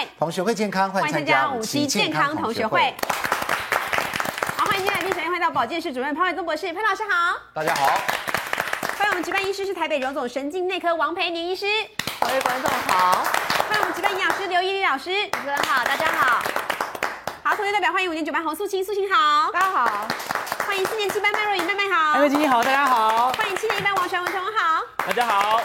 [0.00, 2.94] 会，同学会健康，欢迎参加五期健康同学会。
[4.56, 7.36] 好，欢迎今天来宾，首先欢迎到保健室主任潘伟宗博士，潘老师好。
[7.52, 7.86] 大家好。
[8.98, 11.66] 欢迎我们值班医师是台北荣总神经内科王培宁医师，
[12.20, 13.24] 各位观众好。
[13.68, 16.42] 欢迎我们值班营养师刘依丽老师，主持人好，大家好。
[17.42, 20.08] 好，同学代表欢迎五年九班洪素清，素卿好，大家好。
[20.66, 23.32] 欢迎四年七班麦若雨，麦麦好，麦麦姐好，大家好。
[23.32, 25.60] 欢迎七年一班王传文，传文好，大家好。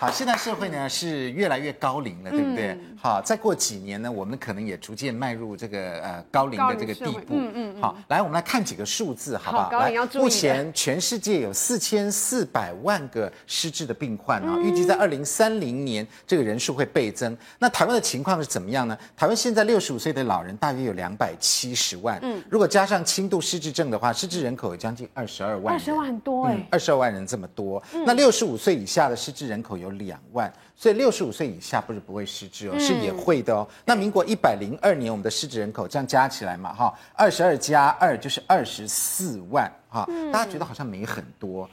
[0.00, 2.68] 好，现在社会呢是越来越高龄了，对不对？
[2.68, 7.34] 嗯、好，再过几年呢，我们可能也逐渐迈入这个呃高龄的这个地步。
[7.34, 7.82] 嗯嗯，嗯。
[7.82, 9.70] 好，来，我们来看几个数字，好不好？
[10.14, 17.36] 目前全世界有四千四百万个失智的病患啊，预计在二零三零年这个人数会倍增。
[17.58, 18.96] 那台湾的情况是怎么样呢？
[19.14, 22.18] 台湾现在六十五岁的老人大约有两百七十万。
[22.22, 22.42] 嗯。
[22.48, 25.74] 如果加上轻度失智症的话，失智人口有将近二十二万。
[25.74, 26.56] 二十万很多哎。
[26.70, 27.82] 二十二万人这么多。
[27.92, 30.52] 嗯、那六十五岁以下的失智人口有两万。
[30.74, 33.66] 所以六十五岁以下不是不会失智哦，是也会的哦。
[33.84, 41.68] 那民国一百零二年，我们的失智人口这样加起来嘛，哈，二十二加二就是二十四万，哈，大家觉得好像没很多，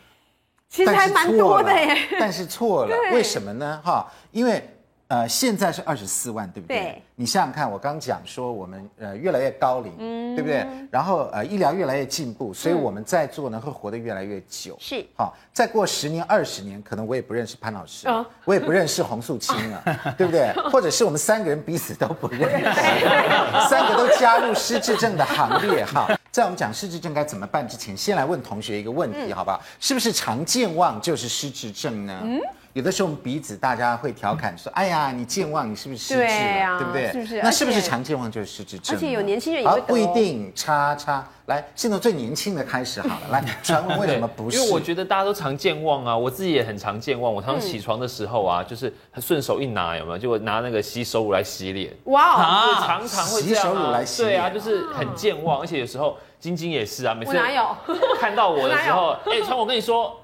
[0.69, 1.97] 其实还蛮多的耶。
[2.19, 3.81] 但是错了， 为什么呢？
[3.83, 4.63] 哈，因为。
[5.09, 6.77] 呃，现在是二十四万，对不对？
[6.77, 7.01] 对。
[7.15, 10.67] 你想想看，我刚讲说我们呃越来越高龄，嗯，对不对？
[10.91, 14.75] 然后呃医疗越来越进步，所以我们在座呢会活得越来越久。
[14.79, 15.05] 是。
[15.15, 20.51] 好，再过十年、二十年，可能我也不认识潘老师，哦、我也不认识洪素清了， 哦、对不对？
[20.69, 22.81] 或者是我们三个人彼此都不认识，
[23.69, 25.85] 三个都加入失智症的行列。
[25.85, 29.59] 哈，在我们讲失智症该怎么办之前，先来问同学一个问题，好不好？
[29.79, 32.19] 是不是常健忘就是失智症呢？
[32.23, 32.39] 嗯。
[32.77, 36.27] 有的时候我们鼻子大家会调侃说：“哎呀，你健忘，你是不是失智了？
[36.27, 37.11] 对，啊、对不对？
[37.11, 37.41] 是不是？
[37.41, 38.95] 那是不是常健忘就是失智症？
[38.95, 40.53] 而且有年轻人也会、哦、不一定。
[40.53, 43.29] 叉叉，来，现在最年轻的开始好了。
[43.31, 44.59] 来， 传闻为什么不是？
[44.59, 47.33] 因为我觉得大家都常健忘啊，我自己也很常健忘。
[47.33, 50.17] 我常常起床的时候啊，嗯、就是顺手一拿，有没有？
[50.19, 51.91] 就拿那个洗手乳来洗脸。
[52.03, 54.33] 哇、哦，啊、常常会这样、啊、洗手乳来洗脸。
[54.33, 57.75] 对啊，就是很健忘，而且有时候晶晶也是啊，每次哪有
[58.21, 60.15] 看到我的时候， 哎，传我跟你说。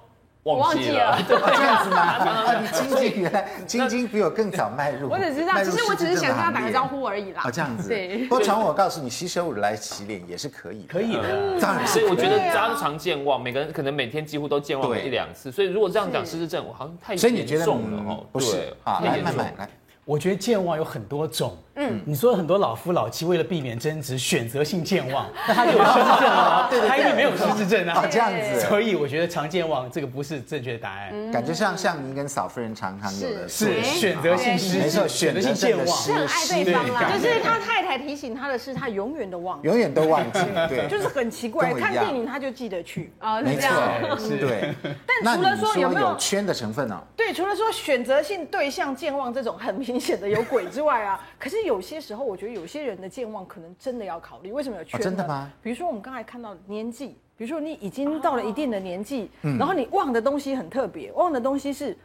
[0.44, 1.98] 忘记了， 这样子吗？
[2.20, 7.44] 啊，你晶晶原来晶晶比我更早迈入，我只知道，其实我只是想跟他打个招呼而已啦。
[7.46, 7.88] 啊，这样子。
[7.88, 8.26] 对。
[8.28, 11.60] 不过传我告诉你，洗手乳来洗脸也是可以，可以的。
[11.62, 15.52] 当然，所以我觉得大家常健忘，每个人可能每天几乎都健忘个一两次。
[15.52, 18.26] 所以如果这样讲失智症，我好像太严重了哦。
[18.32, 19.70] 不是，啊，来慢慢来。
[20.06, 21.58] 我觉得健忘有很多种。
[21.76, 26.68] 嗯，你说很多老夫老妻为了避免争执，选择性健忘， 那他就有失智症啊？
[26.70, 28.06] 对对，他一定没有失智症啊。
[28.12, 31.32] 这样子，所以我觉得常健忘这个不是正确的答案。
[31.32, 37.12] 感觉像像您跟嫂夫人常常有的是选择性失，没错，选择性健忘，是很爱对方啦。
[37.12, 40.40] 就是他太太提醒他的事，他永远都忘，永远都忘记。
[40.70, 44.20] 对，就是很奇怪，看电影他就记得去啊，是这样。
[44.20, 44.74] 是对。
[45.24, 47.02] 但除了说有没有圈的成分呢？
[47.16, 52.54] 对，除了说选择性对象健忘这种很明显的有鬼之外啊， 可是有些时候我觉得。
[52.54, 55.00] 有些人的健忘可能真的要考虑，为什么有缺？
[55.00, 55.52] 真的吗？
[55.64, 61.98] 比如说我们刚才看到年纪，比如说你已经到了一定的年纪，然后你忘的东西很特别，忘的东西是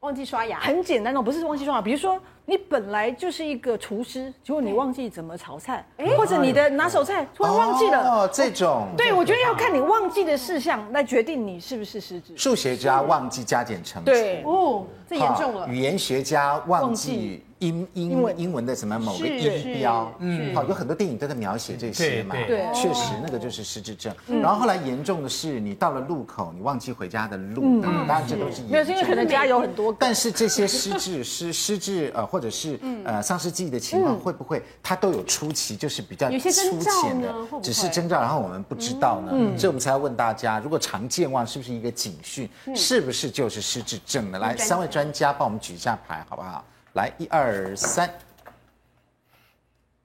[0.00, 1.80] 忘记刷牙，很简单的，不是忘记刷牙。
[1.80, 5.86] 比如说你本来就是一个厨师，结果你忘记怎么炒菜，
[6.18, 8.88] 或者你的拿手菜突然忘记了，哦，这种。
[8.94, 12.36] 对，我觉得要看你忘记的事项来决定你是不是失智。
[12.36, 15.66] 数学家忘记加减乘除，对哦，这严重了。
[15.66, 17.42] 语言学家忘记。
[17.62, 24.12] 英英文英文的什么某个音标，嗯，好，有很多电影都在描写这些嘛，对，确实那个就是失智症。
[24.26, 28.70] 然后后来严重的是，你到了路口，你忘记回家的路，当然这都是严重。
[28.70, 29.94] 没有，因为可能家有很多。
[29.98, 39.30] 但是这些失智失失智呃，或者是呃丧失记忆的情况，会不会它都有初期，就是比较粗浅的，只是征兆，然后我们不知道呢？
[39.56, 42.48] 所以我们才要问大家，如果常健忘是不是一个警讯？
[42.74, 44.38] 是不是就是失智症呢？
[44.38, 46.64] 来，三位专家帮我们举一下牌，好不好？
[46.94, 48.10] 来，一二三，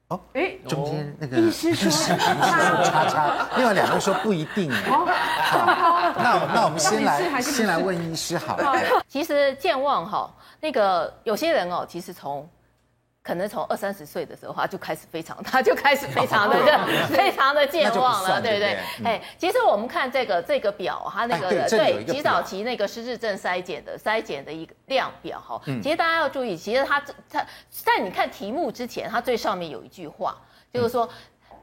[0.08, 4.72] 哦，哎，中间那个医师说 叉叉，另外两个说不一定。
[4.72, 5.06] 好，
[6.18, 8.74] 那那我们先来先来问医师好了。
[9.08, 12.48] 其实健忘哈，那个有些人哦，其实从。
[13.28, 16.56] 可能从二三十岁的时候，他就开始非常， 他就开始非常的、
[17.12, 18.78] 非常的健忘了，对不对？
[19.04, 30.38] 哎，其实我们看这个这个表，它那个对极早期那个失智症筛检的筛检的一个量表哈，其实大家要注意，其实它它在你看题目之前，它最上面有一句话，
[30.74, 31.10] 就是说。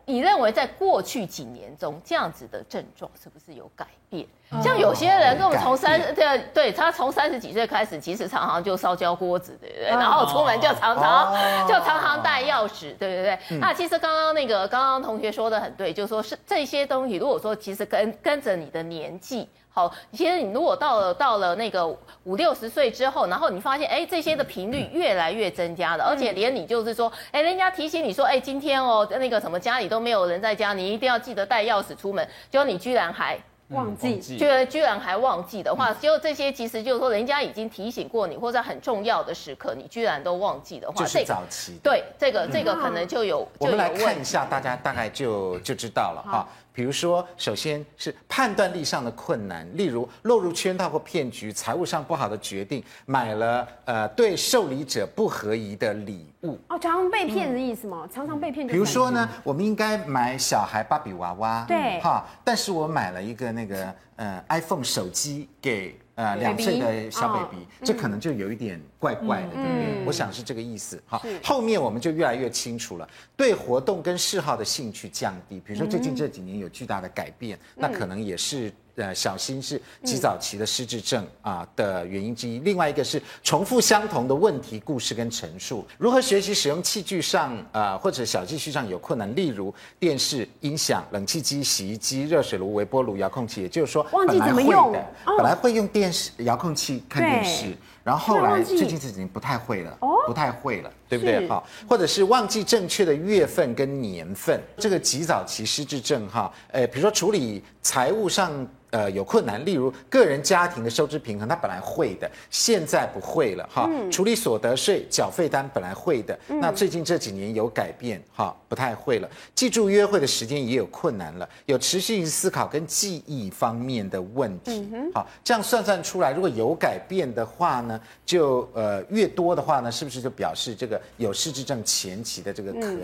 [0.06, 4.26] 你认为在过去几年中，这样子的症状是不是有改变？
[4.62, 9.88] 像有些人跟我们从三对对，他从三十几岁开始，其实常常就烧焦锅子，对不对？
[9.88, 13.38] 然后出门就常常就常常带钥钥匙，对不对。
[13.50, 19.48] 嗯、那其实刚刚那个刚刚同学说的很对，就是说是这些东西，如果说其实跟跟着你的年纪。
[19.74, 21.84] 好，其实你如果到了到了那个
[22.22, 33.36] 五六十岁之后，然后你发现，哎，这些的频率越来越增加了，而且连你就是说，哎，人家提醒你说，哎，今天哦，那个什么家里都没有人在家，你一定要记得带钥匙出门，结果你居然还
[33.70, 41.80] 忘记，居然居然还忘记的话，结果这些其实就是说，人家已经提醒过你，或者很重要的时刻，你居然都忘记的话，就是早期。
[41.82, 43.44] 对，这个这个可能就有。
[43.58, 46.46] 我们来看一下，大家大概就就知道了哈。
[46.74, 56.58] 比如说，首先是判断力上的困难，例如落入圈套或骗局，财务上不好的决定，买了呃对受理者不合宜的礼物。
[56.68, 58.00] 哦，常常被骗的意思吗？
[58.02, 58.66] 嗯、常常被骗。
[58.66, 65.96] 比如说呢，我们应该买小孩芭比娃娃，对，哈，但是我买了一个那个呃 iPhone 手机给。
[66.14, 70.04] 呃，两岁的小 baby，这可能就有一点怪怪的，对不对？
[70.06, 71.02] 我想是这个意思。
[71.06, 73.08] 好，后面我们就越来越清楚了。
[73.36, 78.72] 对活动跟嗜好的兴趣降低，比如说最近这几年有巨大的改变，那可能也是。
[78.96, 82.58] 呃，小心是极早期的失智症啊的原因之一。
[82.60, 85.84] 另外一个是重复相同的问题、故事跟陈述。
[85.98, 97.76] 如何学习使用器具上呃，或者小器具上有困难，例如电视、音响、冷气机、洗衣机、热水炉、微波炉、遥控器，也就是说，忘记怎么用的，本来会用电视、遥控器看电视。
[98.04, 101.48] 然后后来最近这几年不太会了，不太会了，对不对？
[101.48, 108.66] 哈，或者是忘记正确的月份跟年份，这个及早期失智症哈，呃，比如说处理财务上。
[108.94, 113.88] 呃，有困难，例如个人家庭的收支平衡，他本来会的，现在不会了哈。
[113.90, 119.28] 嗯、处理所得税缴费单本来会的，嗯、那最近这几年有改变哈，不太会了。
[119.52, 124.88] 记住约会的时间也有困难了，有持续性思考跟记忆方面的问题。
[124.92, 127.93] 嗯、好，这样算算出来，如果有改变的话呢，
[128.24, 133.00] 就呃越多的话呢，是不是就表示这个有失智症前期的这个可能？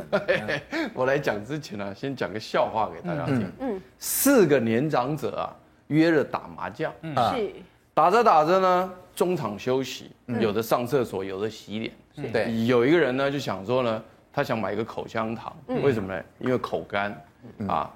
[0.71, 3.41] 嗯、我来讲之前呢、啊，先讲个笑话给大家听。
[3.41, 3.83] 嗯，嗯。
[3.99, 5.57] 四个年长者啊。
[5.91, 7.53] 约了打麻将，嗯，是。
[7.93, 10.09] 打着打着呢，中场休息，
[10.39, 14.01] 有的上厕所，有的洗脸，对，有一个人呢就想说呢，
[14.33, 15.53] 他想买一个口香糖，
[15.83, 16.23] 为什么呢？
[16.39, 17.21] 因为口干，
[17.67, 17.91] 啊，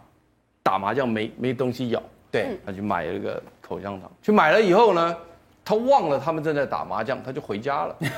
[0.61, 2.02] 打麻将没没东西咬，
[2.32, 5.17] 对，他就买了一个口香糖，去买了以后呢，
[5.65, 7.97] 他忘了他们正在打麻将，他就回家了，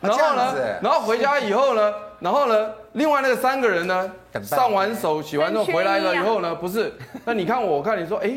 [0.00, 4.10] 然后呢，然后回家以后呢，然后呢，另外那个三个人呢，
[4.42, 6.92] 上完手洗完之后回来了以后呢， 不是，
[7.24, 8.32] 那你看我，我看你说，哎，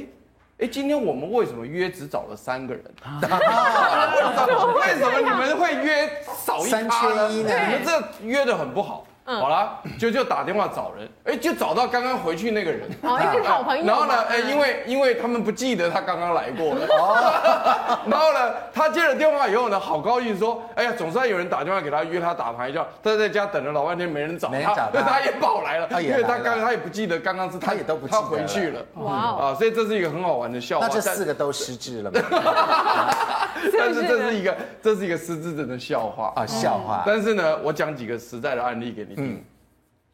[0.60, 2.84] 哎，今天我们为什么约只找了三个人？
[4.76, 6.08] 为什么你们会约
[6.46, 7.30] 少一咖呢？
[7.30, 9.07] 你们这约的很不好。
[9.28, 13.84] 好了，就就打电话找人，哎，就找到刚刚回去那个人，哦，一个好朋友。
[13.86, 30.88] 然后呢，哎，因为因为他们不记得他刚刚来过了，哦， 然后呢，他接了电话以后呢，好高兴说，哎呀，总算有人打电话给他约他打牌，叫他在家等了老半天没人找他，那 他也跑来了，因为他刚他也不记得刚刚是他也都不记得他回去了，哇，啊，所以这是一个很好玩的笑话。
[30.88, 32.22] 那这四个都失智了吗？
[33.78, 37.04] 但是这是一个这是一个失智症的笑话啊，笑话。
[37.06, 39.17] 但是呢，我讲几个实在的案例给你。
[39.18, 39.42] 嗯，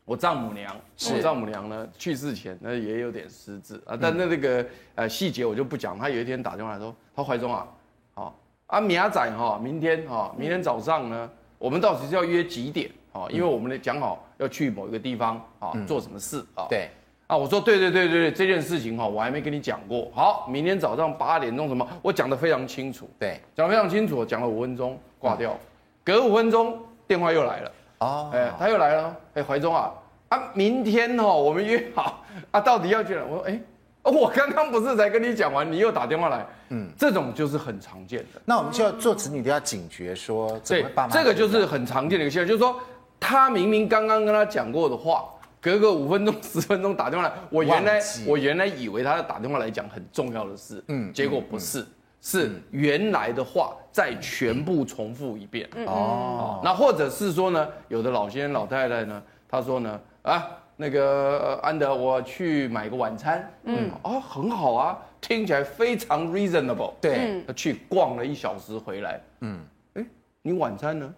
[0.06, 0.76] 我丈母娘，
[1.12, 4.66] 我丈母娘呢去世前呢也有点失智啊，但那那个
[4.96, 5.98] 呃细节我就不讲。
[6.00, 7.68] 她有一天打电话来说，她怀中啊，
[8.14, 13.28] 好啊，明仔哈，明天哈，明天早上呢，我们到底是要约几点啊？
[13.30, 16.66] 因为我们呢讲好要去某一个地方啊，做什么事啊？
[16.70, 16.90] 对
[17.28, 20.10] 啊，我说对对对对对，这件事情哈，我还没跟你讲过。
[20.14, 21.88] 好，明天早上八点钟什么？
[22.02, 25.58] 我讲的非常清楚，对，讲得非常清楚，讲了五分钟挂掉，
[26.04, 27.72] 隔五分钟电话又来了。
[28.04, 29.92] 哦，哎，他又来了，哎，怀中啊，
[30.30, 33.24] 啊，明天哦，我们约好啊，到底要去哪？
[33.24, 33.60] 我说，哎，
[34.04, 38.42] 我刚刚不是才跟你讲完，你又打电话来，嗯，这种就是很常见的。
[38.44, 42.78] 那我们就要做子女都要警觉说，对，这个就是很常见的一个现象，就是说
[43.20, 45.26] 他明明刚刚跟他讲过的话，
[45.62, 51.86] 隔个五分钟、十分钟打电话来，我原来我原来以为他要打电话来讲很重要的事，嗯，结果不是。
[52.26, 55.70] 是原来的话再全部重复一遍。
[55.86, 69.60] 哦，那或者是说呢，有的老先生老太太呢，他说呢，啊，那个安德，我去买个晚餐，嗯，哦，很好啊，听起来非常 reasonable，对，他去逛了一小时回来，嗯，
[69.96, 70.06] 哎，
[70.42, 71.14] 你晚餐呢？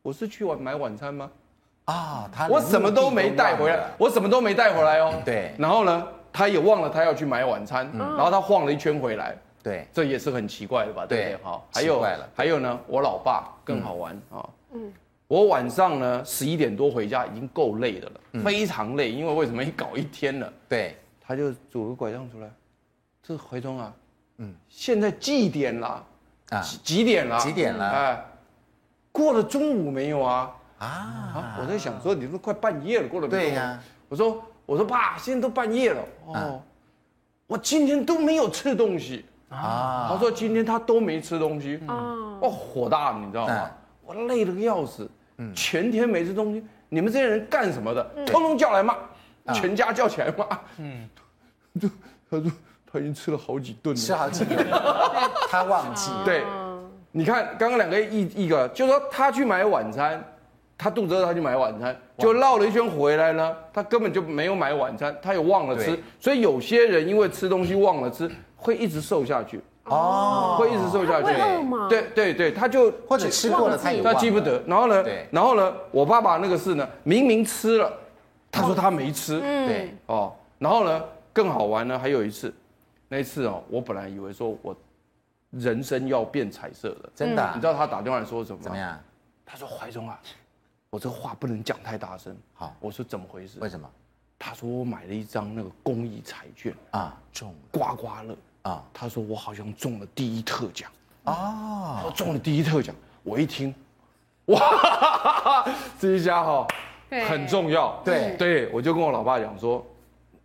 [0.00, 1.30] 我是去晚买晚餐吗？
[1.84, 9.36] 啊，他我什么都没带回来，我什么都没带回来哦，对，然后呢，他也忘了他要去买晚餐，然后他晃了一圈回来。
[9.62, 11.06] 对，这也是很奇怪的吧？
[11.06, 11.36] 对不对？
[11.42, 14.48] 好，还有还有呢，我老爸更好玩啊。
[14.72, 14.92] 嗯，
[15.26, 19.62] 我晚上呢十一点多回家已经够累的了，非常累，因为为什么？
[19.62, 20.52] 一搞一天了。
[20.68, 22.50] 对，他就拄个拐杖出来，
[23.22, 23.92] 这是怀中啊，
[24.38, 26.06] 嗯，现在几点了？
[26.50, 27.38] 啊，几点了？
[27.38, 27.88] 几点了？
[27.88, 28.24] 哎，
[29.12, 30.56] 过了中午没有啊？
[30.78, 31.58] 啊！
[31.60, 33.30] 我在想说，你都快半夜了，过了没？
[33.30, 33.78] 对呀。
[34.08, 36.62] 我说我说爸，现在都半夜了哦，
[37.46, 40.08] 我今天都没有吃东西啊。
[40.10, 41.78] 他说今天他都没吃东西。
[41.86, 41.94] 啊，
[42.40, 43.70] 哦，火大了，你知道吗？
[44.04, 45.08] 我累得个要死，
[45.54, 48.02] 全天没吃东西，你们这些人干什么的？
[48.26, 48.96] 通通叫来骂，
[49.54, 50.46] 全家叫起来骂。
[50.78, 51.08] 嗯，
[51.80, 51.88] 就
[52.30, 52.52] 他说
[52.92, 54.66] 他已经吃了好几顿了，吃好几顿，
[55.48, 56.10] 他忘记。
[56.24, 56.42] 对。
[57.12, 60.24] 你看，刚刚两个一一个，就是说他去买晚餐，
[60.78, 68.30] 他肚子饿，他去买晚餐，就绕了一圈回来呢，他根本就没有买晚餐，他也忘了吃，所以有些人因为吃东西忘了吃，
[68.60, 69.60] 会一直瘦下去。
[69.84, 71.32] 哦，会一直瘦下去。
[71.88, 74.62] 对对对，他就或者吃过了他也他记不得。
[74.66, 77.92] 然后呢，然后呢，我爸爸那个是呢，明明吃了，
[78.52, 79.40] 他说他没吃。
[79.40, 81.02] 对哦，然后呢，
[81.32, 82.54] 更好玩呢，还有一次，
[83.08, 84.76] 那一次哦，我本来以为说我。
[85.50, 87.50] 人生要变彩色了，真的。
[87.56, 88.62] 你知道他打电话来说什么吗？
[88.62, 88.96] 怎么样？
[89.44, 90.16] 他说：“怀中啊，
[90.90, 93.58] 我这话不能讲太大声。”好，我说怎么回事？
[93.58, 93.90] 为什么？
[94.38, 98.82] 他说我买了一张那个公益彩券啊，中刮刮乐啊。
[98.92, 100.90] 他说我好像中了第一特奖
[101.24, 102.94] 啊，我中了第一特奖。
[103.22, 103.74] 我一听，
[104.46, 105.64] 哇，
[106.00, 106.66] 这一家哈
[107.28, 108.00] 很重要。
[108.04, 109.84] 对对，我就跟我老爸讲说。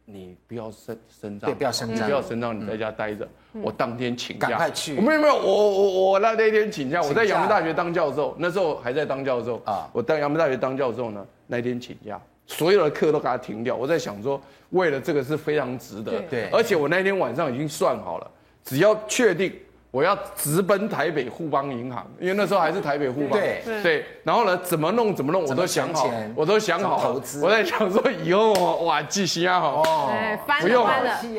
[0.07, 3.27] 你不要声声张，对，不要声张，不要声张，你在家待着。
[3.53, 5.01] 我当天请假，赶快去。
[5.01, 9.89] 没有没有，我我我那那天请假，我在阳明大学当教授，那时候还在当教授啊。
[9.91, 13.75] 我在阳明大学当教授呢，那天请假，所有的课都给他停掉。
[13.75, 16.19] 我在想说，为了这个是非常值得。
[16.29, 18.31] 对，而且我那天晚上已经算好了，
[18.63, 19.53] 只要确定。
[19.91, 23.39] 我要直奔台北富邦银行，因为那时候还是台北富邦。
[23.39, 24.05] 对对。
[24.25, 27.41] 然后呢，怎么弄怎么弄，我都想好，我都想好投资。
[27.41, 28.51] 我在想说以后
[28.83, 30.11] 哇，记心啊好哦，
[30.59, 30.85] 不用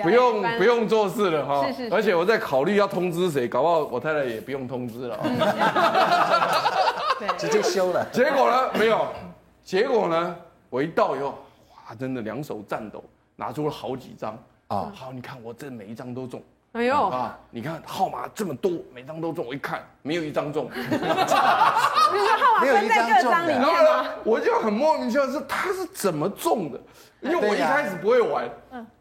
[0.02, 1.66] 不用不用做事了哈。
[1.66, 1.94] 是是。
[1.94, 5.18] 而且我在考虑要通知谁，搞不好我太太也不用通知了。
[7.20, 8.06] 对，直接休了。
[8.10, 9.06] 结果呢，没有。
[9.62, 10.34] 结果呢，
[10.76, 11.38] 我一到以后，
[11.70, 13.02] 哇，真的两手颤抖，
[13.34, 14.32] 拿出了好几张
[14.68, 14.92] 啊。
[14.94, 16.42] 好，你看我这每一张都中。
[16.72, 17.38] 哎呦啊！
[17.50, 20.70] 你看号码这么多，每张都中，我一看没有一张中。
[20.74, 24.10] 你说号码分在各张里面吗？
[24.22, 26.78] 我就很莫名其妙，是他是怎么中的？
[27.22, 28.46] 因为我一开始不会玩，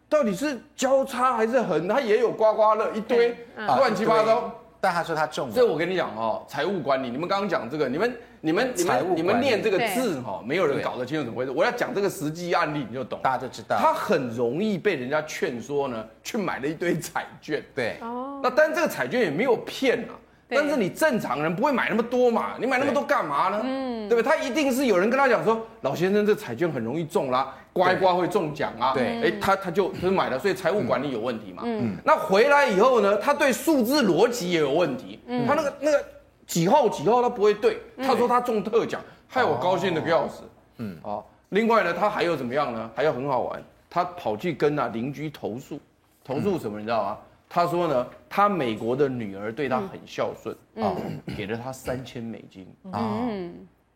[0.08, 1.90] 到底是交叉还是横？
[1.90, 4.50] 他也有刮刮乐一堆乱七八糟。
[4.86, 11.50] 但他说他中了，所以我跟你讲哦，财务管理，你们刚刚讲这个，你们、你们、你们、你们念这个字哈，没有人搞得清楚怎么回事。
[11.50, 13.78] 我要讲这个实际案例，你就懂，大家就知道。
[13.80, 17.64] 他很容易被人家劝说呢，去买了一堆彩券。
[17.74, 20.14] 对，哦，那但这个彩券也没有骗啊。
[20.48, 22.54] 但是你正常人不会买那么多嘛？
[22.60, 23.62] 你买那么多干嘛呢？
[23.64, 24.30] 嗯，对不对？
[24.30, 28.94] 他一定是有人跟他讲说，老先生这彩券很容易中啦，刮一刮会中奖啊。
[28.94, 31.64] 对，哎，他他就他买了，所以财务管理有问题嘛。
[31.66, 35.20] 嗯，那回来以后呢，他对数字逻辑也有问题。
[35.28, 36.02] 嗯，他那个那个
[36.48, 40.44] 几号几号他不会对，他说他中特奖，害我高兴的个要死。
[40.78, 42.90] 嗯，好，另外呢，他还有怎么样呢？
[42.96, 45.78] 还要很好玩，他跑去跟啊邻居投诉，
[46.24, 47.18] 投诉什么你知道吗？
[47.48, 50.96] 他说呢，他美国的女儿对他很孝顺啊，
[51.38, 52.68] 给了他三千美金。
[52.92, 53.22] 啊，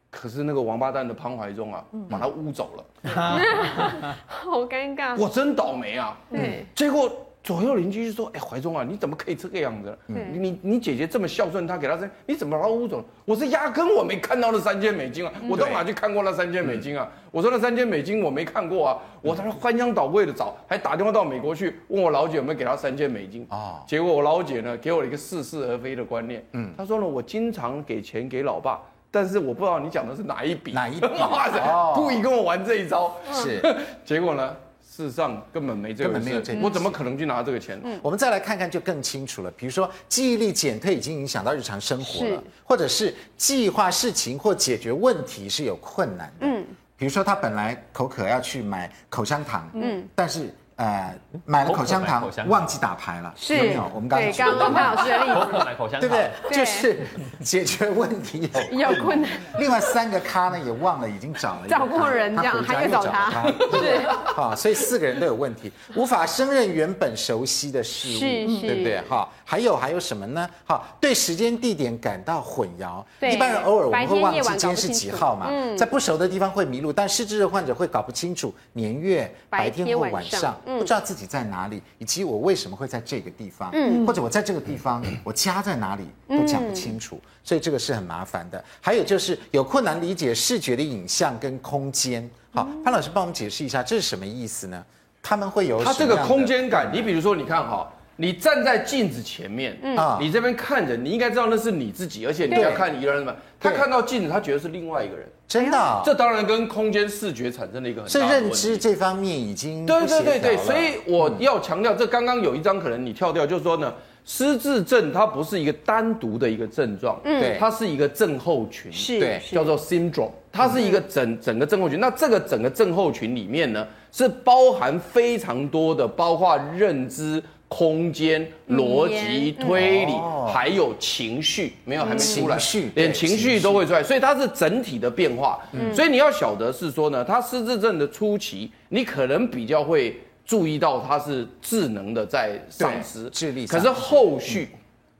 [0.09, 2.83] 可是那个王八蛋的潘怀忠啊，把他污走了，
[4.27, 7.11] 好尴尬，我真倒霉啊，对，结果。
[7.41, 9.97] 左右邻居就说：“哎，怀忠啊，你怎么可以这个样子？
[10.07, 12.97] 你你你姐姐这么孝顺，她给她三，你怎么把她污走？
[12.97, 13.05] 了？
[13.23, 17.09] 我是压根我没看到那三千美金啊，我到哪去看过那三千美金啊？
[17.31, 23.47] 我说那三千美金我没看过啊，我在那翻箱倒柜的找，还打电话到美国去问我老姐有没有给她三千美金。
[23.49, 23.81] 啊？
[23.87, 31.07] 结果我老姐呢给我了一个似是而非的观念，嗯，她说呢，我经常给钱给老爸，但是我不知道你讲的是哪一笔，哪一笔？
[31.95, 33.61] 故意跟我玩这一招，是，
[34.05, 37.79] 结果呢？”事实上根本没这个，根本没有这个，我怎么可能去拿这个钱？
[37.85, 39.49] 嗯，我们再来看看就更清楚了。
[39.51, 46.47] 比如说记忆力减退已经影响到日常生活了，或者是计划事情或解决问题是有困难的。
[46.47, 46.65] 嗯，
[46.97, 50.53] 比如说他本来口渴要去买口香糖，嗯，但是。
[50.79, 51.13] 呃，
[51.45, 53.33] 买了口香糖，忘记打牌了。
[53.35, 53.53] 是，
[53.93, 56.31] 我们刚刚刚刚潘老师的例子，买口香糖，对不对？
[56.57, 57.05] 就是
[57.43, 59.29] 解决问题有有困难。
[59.57, 63.43] 另外三个咖呢也忘了，已经找了找过人，这样还要找他，
[63.73, 64.07] 是。
[64.39, 69.01] 啊，所以四个人都有问题，无法胜任原本熟悉的事物，对不对？
[69.09, 70.49] 哈，还有还有什么呢？
[70.65, 73.03] 哈，对时间地点感到混淆。
[73.29, 80.55] 一般人偶尔我们会忘记今天是几号嘛，在不熟的地方会迷路，但失智症患者会搞不清楚年月、白天或晚上。
[80.77, 88.63] 不知道自己在哪里，以及我为什么会在这个地方，嗯，或者我在这个地方，我家在哪里都讲不清楚，所以这个是很麻烦的。
[88.79, 92.29] 还有就是有困难理解视觉的影像跟空间。
[92.51, 94.83] 好，潘老师帮我们解释一下这是什么意思呢？
[95.21, 103.33] 他们会有他这个空间感，你比如说你看哈，你站在镜子前面，嗯，你这边看着，你应该知道那是你自己，而且你要看一个人嘛。
[103.57, 106.01] 他看到镜子，他觉得是另外一个人，真的。
[106.03, 108.55] 这当然跟空间视觉产生了一个很大的问题。
[108.55, 113.93] 是认知这方面已经对对对对，所以我要强调，这刚刚有一张可能你跳掉，就是说呢。
[114.25, 121.99] 失智症它不是一个单独的一个症状，嗯，它是一个症候群，是，对，叫做 syndrome，它是一个整整个症候群。
[121.99, 130.11] 那这个整个症候群里面呢，是包含非常多的，包括认知、空间、逻辑、推理，
[130.51, 132.57] 还有情绪，没有还没出来，
[132.95, 135.57] 连情绪都会出来，所以它是整体的变化。
[135.93, 140.19] 所以你要晓得是说呢，它失智症的初期，你可能比较会。
[140.45, 144.67] 注意到他是智能的在丧失，智力，可是后续。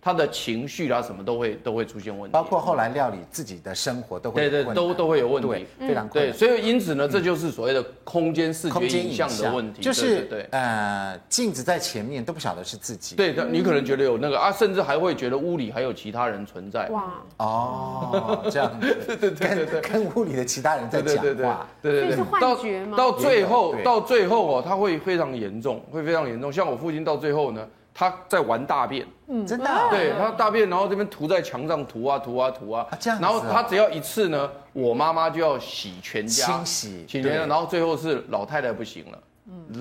[0.01, 10.47] 他的情绪啊，什么都会都会出现问题，包括后来料理自己的生活都会对对都都会有问题，非常对，所以因此呢，这就是所谓的空间视觉影像的问题，就是对。
[10.51, 17.05] 呃镜子在前面都不晓得是自己，对的，你可能觉得有那个啊，甚至还会觉得屋里还有其他人存在，哇。
[17.37, 22.97] 哦这样， 对对对对，跟屋里的其他人在讲话，对对对，是幻觉吗？
[22.97, 27.67] 到最后到最后哦，他会非常严重，会非常严重，像我父亲到最后呢。
[27.99, 39.19] 他在玩大便，嗯，真的，对，他大便，然后这边涂在墙上，涂啊涂啊涂啊，这样，然后他只要一次呢，我妈妈就要洗全家，清洗，洗全家，然后最后是老太太不行了。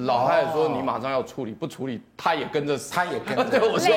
[0.04, 3.94] 老太太说：“你马上要处理，不处理，他也跟着死，他也跟着。” 对，我说：“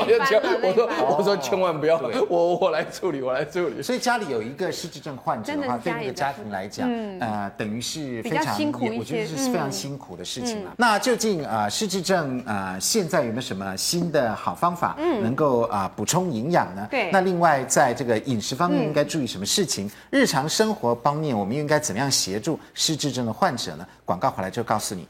[0.64, 2.00] 我说，我说，千万不要，
[2.30, 10.72] 我我来处理，我来处理。”所以家里有一个失智症患者的话，对那个家庭来讲，呃，等于是非常辛苦，我觉得是非常辛苦的事情了。
[10.78, 16.88] 那究竟啊，失智症啊，现在有没有什么新的好方法，能够啊补充营养呢？
[16.90, 17.12] 对。
[17.12, 19.92] 那另外，在这个饮食方面应该注意什么事情？
[20.10, 23.86] 日常生活方面，我们应该怎么样协助失智症的患者呢？
[24.06, 25.08] 广告回来就告诉你。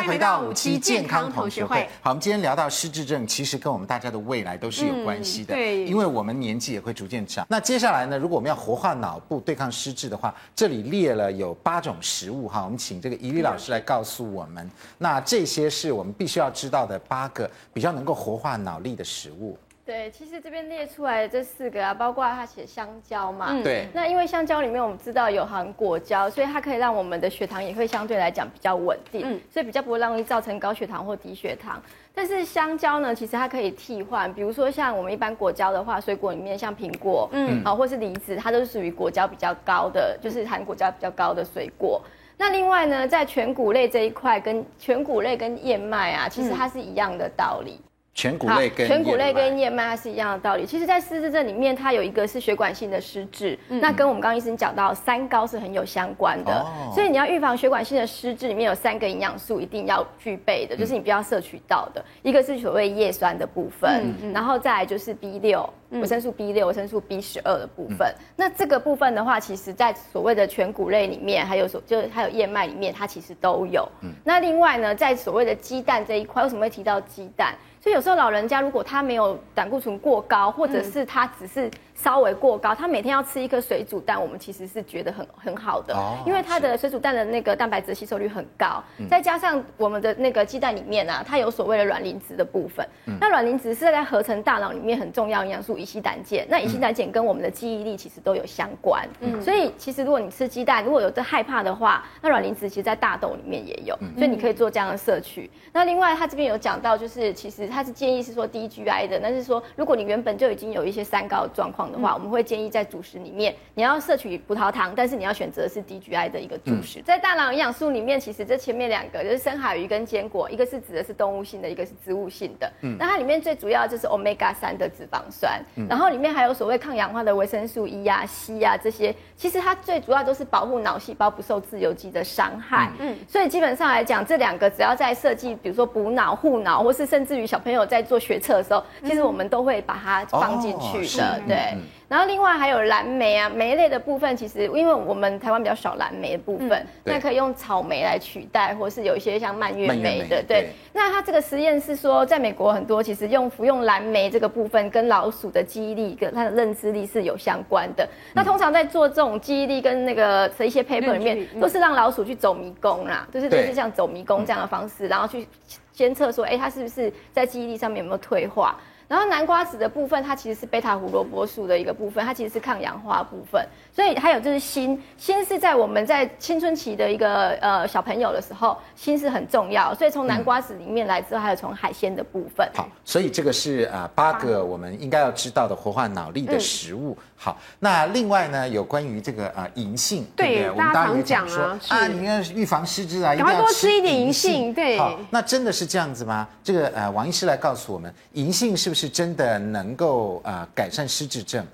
[0.00, 1.86] 欢迎回到五期健康同学会。
[2.00, 5.52] 好，我们今天聊到失智症，其实跟我们大家的未来都是有关系的。
[5.54, 7.46] 对，因为我们年纪也会逐渐长。
[7.50, 12.64] 那接下来呢，如果我们要活化脑部对抗失智的话，这里列了有八种食物哈。
[12.64, 19.58] 我们请这个怡丽老师来告诉我们，那这些是我们必须要知道的八个比较能够活化脑力的食物。
[19.90, 23.88] 对，其实这边列出来的这四个啊，包括它写香蕉嘛，嗯，对。
[23.92, 31.82] 那因为香蕉里面我们知道有含果胶，所以它可以让我们的血糖也会相对来讲比较稳定，嗯，所以比较不会容易造成高血糖或低血糖。
[32.14, 42.00] 但是香蕉呢，其实它可以替换，比如说像我们一般果胶的话，水果里面像苹果，嗯，啊，或是梨子，它都是属于果胶比较高的，就是含果胶比较高的水果。
[42.38, 47.80] 那另外呢，在全谷类这一块，跟全谷类跟燕麦啊，其实它是一样的道理。
[48.12, 50.66] 全谷类跟全谷类跟燕麦它是一样的道理。
[50.66, 56.52] 其实，在失智症里面，它有一个是血管性的失智，嗯、那跟我们刚刚医生讲到三高是很有相关的。
[56.52, 62.00] 哦、所以你要预防血管性的失智，里面有三个营养素一定要具备的，就是你不要摄取到的。
[62.00, 68.08] 嗯、一个是所谓叶酸的部分，然后再来就是 B 六维生素 B 六、维生素 B 十二的部分。
[68.18, 73.88] 嗯、那这个部分的话，其实在所谓的全谷类里面，还有所就还有燕麦里面，它其实都有。
[74.02, 77.54] 嗯、那另外呢，在所谓的鸡蛋这一块，为什么会提到鸡蛋？
[77.80, 81.70] 所以有时候老人家如果他没有胆固醇过高，或者是他只是
[82.02, 105.50] 稍微过高，他每天要吃一颗水煮蛋，我们其实是觉得很很好的，哦、因为它的水煮蛋的那个蛋白质吸收率很高，是再加上我们的那个鸡蛋里面啊，它有所谓的卵磷脂的部分，嗯、那卵磷脂是在合成大脑里面很重要营养素乙烯胆碱，那乙烯胆碱跟我们的记忆力其实都有相关，嗯，所以其实如果你吃鸡蛋，如果有这害怕的话，那卵磷脂其实在大豆里面也有，所以你可以做这样的摄取。
[105.70, 111.89] 那另外他这边有讲到，就是其实他是建议是说低 GI 的，但是说如果你原本就已经有一些三高的状况。
[111.90, 117.00] 的话，我们会建议在主食里面你要摄取葡萄糖，但是你要选择是低 GI 的一个主食。
[117.02, 122.70] 在大脑营养素里面，其实这前面两个就是深海鱼跟坚果，一个是指的是动物性的，一个是植物性的。
[122.82, 132.90] 嗯，那它里面最主要就是 Omega 三的脂肪酸，然后里面还有所谓抗氧化的维生素 E 呀、硒呀这些，其实它最主要都是保护脑细胞不受自由基的伤害。
[132.98, 141.40] 嗯，所以基本上来讲，这两个只要在设计，比如说补脑、护脑，或是甚至于小朋友在做学测的时候，其实我们都会把它放进去的。
[141.46, 141.76] 对。
[142.08, 150.62] 然后另外还有蓝莓啊，莓类的部分，其实因为我们台湾比较少蓝莓的部分，嗯、那可以用草莓来取代，或是有一些像蔓越莓的，对。
[150.62, 150.70] 对。
[150.92, 158.04] 那它这个实验是说，在美国很多其实用服用蓝莓这个部分，跟老鼠的记忆力跟它的认知力是有相关的。
[158.04, 165.46] 嗯、那通常在做这种记忆力跟那个的一些 paper 里面，都是让老鼠去走迷宫啦，就是就是像走迷宫这样的方式，对然后去
[165.92, 168.76] 监测说，哎，它是不是在记忆力上面有没有退化。
[169.10, 173.60] 然后南瓜子的部分，它其实是贝塔胡萝卜素的一个部分，它其实是抗氧化部分。
[173.92, 179.92] 所以还有就是锌，锌是在我们在青春期的一个呃小朋友的时候，锌是很重要。
[179.96, 182.70] 所以从南瓜子里面来之后，还有从海鲜的部分。
[182.72, 187.10] 好，所以这个是呃八个我们应该要知道的活化脑力的食物。
[187.18, 190.62] 嗯、好，那另外呢，有关于这个呃银杏，对不对？
[190.62, 194.72] 对我们大家常讲啊，啊，你要预防失智啊，一定要多吃一点银杏。
[194.72, 196.46] 对，好，那真的是这样子吗？
[196.62, 201.66] 这个呃王医师来告诉我们，银杏是不是真的能够呃改善失智症？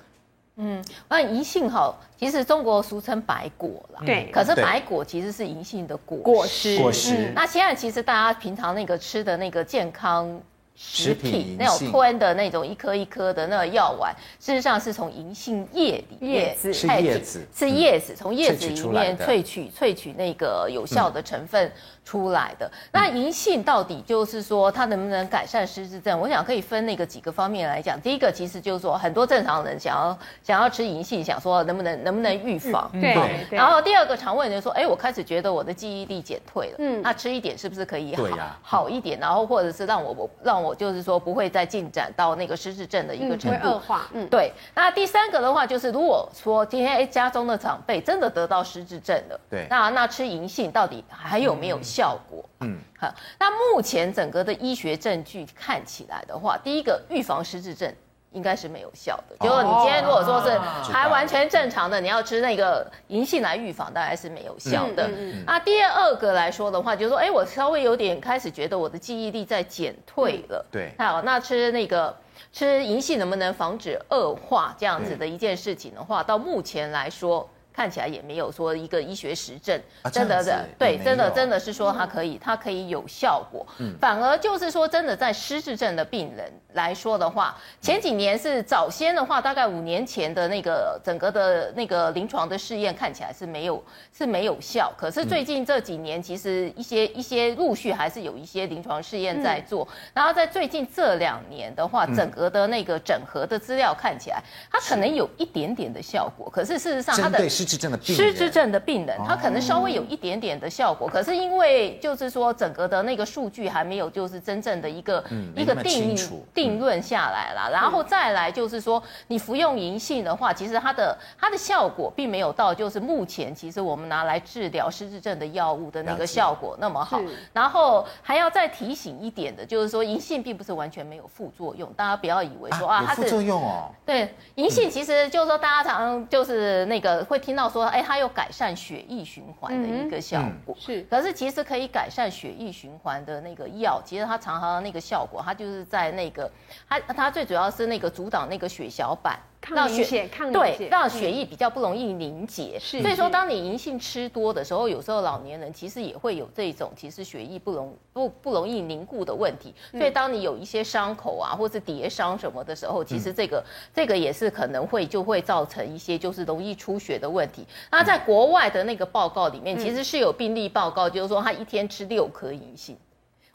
[0.58, 4.00] 嗯，那银杏哈，其实中国俗称白果啦。
[4.06, 4.30] 对。
[4.32, 6.78] 可是白果其实是银杏的果果实。
[6.78, 7.14] 果实。
[7.14, 10.40] 嗯、那现在其实大家平常那个吃的那个健康
[10.74, 21.70] 食品，那种吞的那种一颗一颗的那个药丸，事实上是从银杏叶里面，叶子是叶子，是叶子，从叶子里面萃取萃取那个有效的成分。
[22.06, 26.18] 嗯出来的那银杏到底就是说它能不能改善失智症？
[26.20, 28.00] 我想可以分那个几个方面来讲。
[28.00, 32.88] 第一个其实就是说很多正常人想要想要吃银杏，想说能不能能不能预防？
[32.92, 33.44] 对。
[33.50, 38.22] 然后第二个常问人说，哎，我开始觉得我的记忆力减退了，嗯，那吃一点是不是可以好
[38.62, 39.18] 好一点？
[39.18, 44.06] 然后或者是让我我让我就是说不会再进展到那个失智症的一个程度恶化？
[44.12, 44.52] 嗯，对。
[44.76, 51.80] 那第三个的话就是如果说今天哎家中的长辈真的得到失智症了，对，那那吃银杏到底还有没有？
[51.82, 51.95] 效
[52.28, 53.14] 果，嗯，好。
[53.38, 57.92] 那目前整个的医学证据看起来的话，第一个预防失智症
[58.32, 59.36] 应该是没有效的。
[59.38, 60.58] 哦、就是你今天如果说是
[60.92, 65.08] 还完全正常的，你要吃那个银杏来预防，大概是没有效的。
[65.08, 70.64] 嗯、那第二个来说的话，就是说，哎，我稍微有点开始觉得我的记忆力在减退了。
[70.70, 72.14] 嗯、对，好，那吃那个
[72.52, 77.48] 吃银杏能不能防止恶化这样子的一件事情的话，到目前来说。
[77.76, 79.78] 看起来也没有说一个医学实证，
[80.10, 83.66] 真的的，对，真的真的是说它可以，它可以有效果。
[83.76, 94.90] 嗯，反而就是说，真的在失智症的病人来说的话，前几年是早先的话，大概五年前的那个整个的那个临床的试验看起来是没有是没有效。
[94.96, 99.86] 可是最近这几年，其实一些一些陆续还是有一些临床试验在做。
[100.14, 106.48] 然后在最近这两年的话，整个的那个整合的资料看起来，它可能有一点点的效果。
[106.48, 115.22] 可是事实上，它的失智症的失智症的病人，他可能稍微有一点点的效果，可是因为就是说整个的那个数据还没有就是真正的一个
[115.54, 116.16] 一个定
[116.54, 127.20] 定论下来了，然后再来就是说你服用银杏的话，其实它的它的效果并没有到就是目前其实我们拿来治疗失智症的药物的那个效果那么好，
[127.52, 137.86] 然后还要再提醒一点的就是说银杏并不是完全没有副作用，大家不要以为说啊它是副作用哦，对银杏其实就是说大家常常就是那个会听到说。
[137.86, 141.00] 哎，它有改善血液循环的一个效果，是。
[141.10, 146.50] 可是其实可以改善血液循环的那个药，其实它常常那个效果，它就是在那个，
[146.88, 149.38] 它它最主要是那个阻挡那个血小板。
[149.70, 152.78] 让血抗对，让血液比较不容易凝结。
[152.78, 159.74] 是，所以说当你银杏吃多的时候，有时候老年人其实也会有这种其实血液不容不不容易凝固的问题。
[159.92, 167.66] 所以当你有一些伤口啊，或是跌伤什么的时候，其实这个这个也是可能会就会造成一些就是容易出血的问题。
[167.90, 172.96] 那在国外的那个报告里面，其实是有病例报告，就是说他一天吃六颗银杏。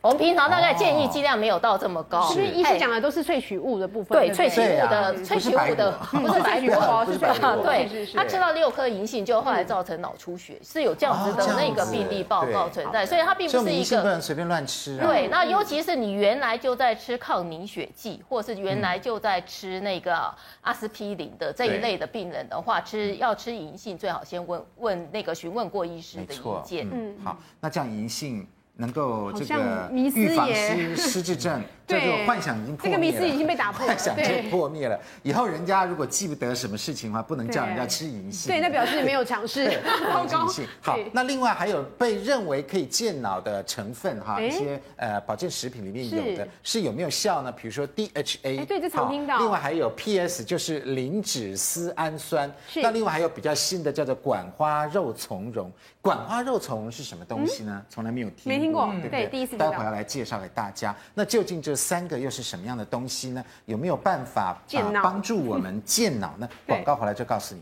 [0.01, 2.47] 我们平常大概建议剂量没有到这么高，是不是？
[2.47, 7.63] 医生讲的都是萃取物的部分，对，萃取物的萃取物的，不是白果，是萃取物。
[7.63, 14.97] 对，他吃到六颗银杏，就后来造成脑出血，是有这样子的那个病例报告存在，所以它并不是一个不能随便乱吃。
[14.97, 26.89] 对，那尤其是你原来就在吃抗凝血剂，或是原来就在吃那个阿司匹林的这一类的病人的话，吃要吃银杏，最好先问问那个询问过医师的意见。
[26.91, 28.47] 嗯，好，那这样银杏。
[28.75, 32.91] 能够这个预防失失智症， 这个幻想已经破灭了。
[32.91, 34.99] 这个迷思已经被打破了， 幻想已经破灭了。
[35.23, 38.51] 以后人家如果记不得什么事情的话，不能叫人家吃银杏。
[38.51, 39.65] 对，那表示你没有尝试。
[40.31, 40.65] 银杏。
[40.81, 47.51] 好，那另外还有被认为可以健脑的成分哈，一些呃保健食品里面有的是有没有效呢？
[47.51, 48.65] 比如说 DHA。
[48.65, 49.37] 对，这常听到。
[49.37, 52.51] 另外还有 PS，就是磷脂丝氨酸。
[52.75, 55.71] 那另外还有比较新的叫做管花肉苁蓉。
[56.01, 57.85] 管花肉苁蓉是什么东西呢？
[57.89, 58.70] 从来没有听。
[59.01, 59.57] 对，对，第一次。
[59.57, 60.95] 待会要来介绍给大家。
[61.13, 63.43] 那究竟这三个又是什么样的东西呢？
[63.65, 66.49] 有没有办法啊帮助我们健脑呢？
[66.67, 67.61] 广告回来就告诉你。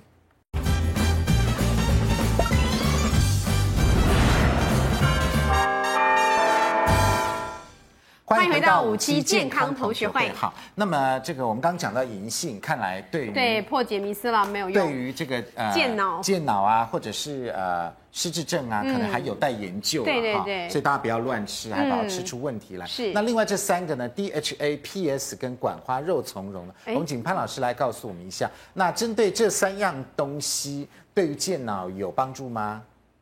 [8.26, 10.30] 欢迎回到五期健康同学会。
[10.34, 14.86] 好，那么这个我们刚刚讲到银杏，看来对于对破解迷思了没有用。
[14.86, 17.91] 对于这个呃健脑、健脑啊，或者是呃。
[18.12, 22.86] 失智症啊，可能还有待研究对对对，所以大家不要乱吃，还不要吃出问题来。
[22.86, 23.13] 是。
[23.13, 28.50] 那另外这三个呢，DHA、PS 跟管花肉苁蓉呢，我们请潘老师来告诉我们一下。
[28.74, 32.82] 那针对这三样东西，对于健脑有帮助吗？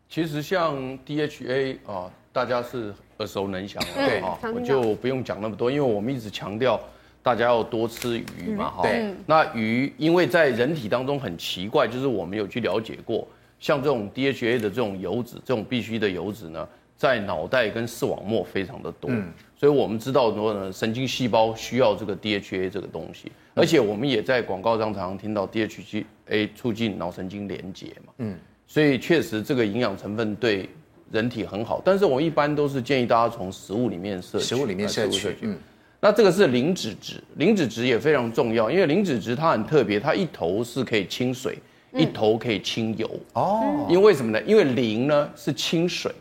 [0.10, 6.80] 其实像 DHA 啊，大家是耳熟能详，对啊，我就不用讲那么多，因为我们一直强调
[7.22, 8.84] 大家要多吃鱼嘛，哈。
[8.84, 9.14] 对。
[9.26, 13.28] 那鱼，因为在人体当中很奇怪，就是我们有去了解过。
[13.60, 30.70] 像这种 DHA 的这种油脂，这种必需的油脂呢，在脑袋跟视网膜非常的多，嗯、所以我们知道说呢，神经细胞需要这个 DHA 这个东西，而且我们也在广告上常常听到 DHA 促进脑神经连接嘛，嗯，所以确实这个营养成分对
[31.12, 35.58] 人体很好，但是我一般都是建议大家从食物里面摄取，食物里面摄取，嗯，
[36.00, 41.58] 那这个是磷脂质，磷脂质也非常重要，因为磷脂质它很特别，它一头是可以清水。
[41.98, 43.10] 一头可以清油。
[43.34, 44.42] 哦，因为什么呢？
[44.46, 46.12] 因为磷呢是清水，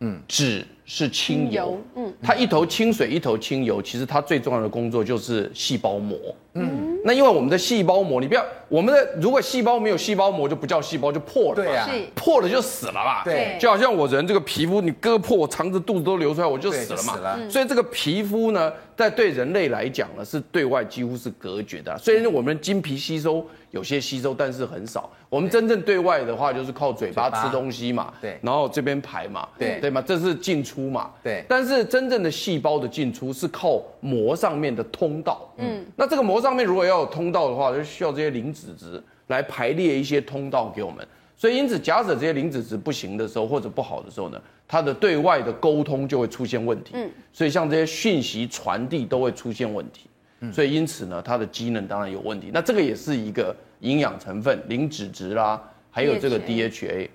[0.00, 6.18] 嗯，脂是清油，嗯，它一头清水，一头清油，其实它最重要的工作就是细胞膜，
[6.54, 23.44] 嗯，那因为我们的细胞膜，你不要，我们的如果细胞没有细胞膜，就不叫细胞，就破了，对呀，破了就死了嘛，对，就好像我人这个皮肤，你割破，我肠子肚子都流出来，我就死了嘛，所以这个皮肤呢，在对人类来讲呢，是对外几乎是隔绝的，虽然我们经皮吸收。
[23.70, 25.08] 有些吸收，但是很少。
[25.28, 31.44] 我们真正对外的话，就是靠嘴巴吃东西嘛，对，然后这边排嘛，对对嘛，这是进出嘛，对。
[31.48, 35.86] 但是真正的细胞的进出是靠膜上面的通道，嗯。
[35.94, 41.06] 那这个膜上面如果要有通道的话，就需要这些磷脂质来排列一些通道给我们。
[41.40, 47.10] 所以因此，假设这些磷脂质不行的时候，或者不好的时候呢，它的对外的沟通就会出现问题，嗯。
[47.32, 50.06] 所以像这些讯息传递都会出现问题。
[50.52, 52.50] 所以因此呢，它的机能当然有问题。
[52.52, 55.58] 那这个也是一个营养成分，磷脂质啦，
[55.90, 57.08] 还有这个 DHA。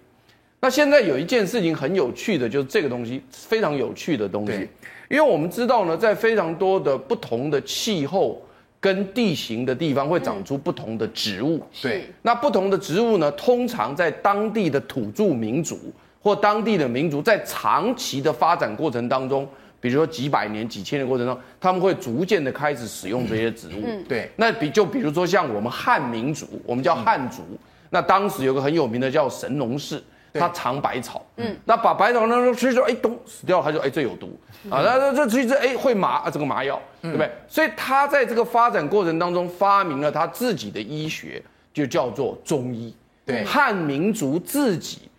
[0.60, 4.68] 那现在有一件事情很有趣的，就是这个东西非常有趣的东西，
[5.08, 8.42] 因为我们知道呢，在非常多的不同的气候
[8.86, 11.60] 跟地形的地方，会长出不同的植物。
[11.82, 19.48] 对，那不同的植物呢，通常在当地的土著民族或当地的民族，在长期的发展过程当中。
[19.82, 23.84] 比如说几百年、几千年过程中，他们会逐渐的开始使用这些植物。
[23.88, 24.30] 嗯，对。
[24.36, 27.41] 那比就比如说像我们汉民族，我们叫汉族。
[27.89, 30.00] 那当时有个很有名的叫神农氏，
[30.39, 31.26] 他尝百草。
[31.38, 31.56] 嗯。
[31.65, 34.38] 那把百草呢吃一吃，哎，咚死掉了，他就哎这有毒
[34.69, 34.82] 啊。
[34.82, 37.32] 那这这吃一吃，哎会麻啊，这个麻药，对不对？
[37.48, 41.41] 所以他在这个发展过程当中发明了他自己的医学，
[41.74, 42.95] 就叫做中医。
[43.26, 43.43] 对。
[43.43, 45.10] 汉民族自己。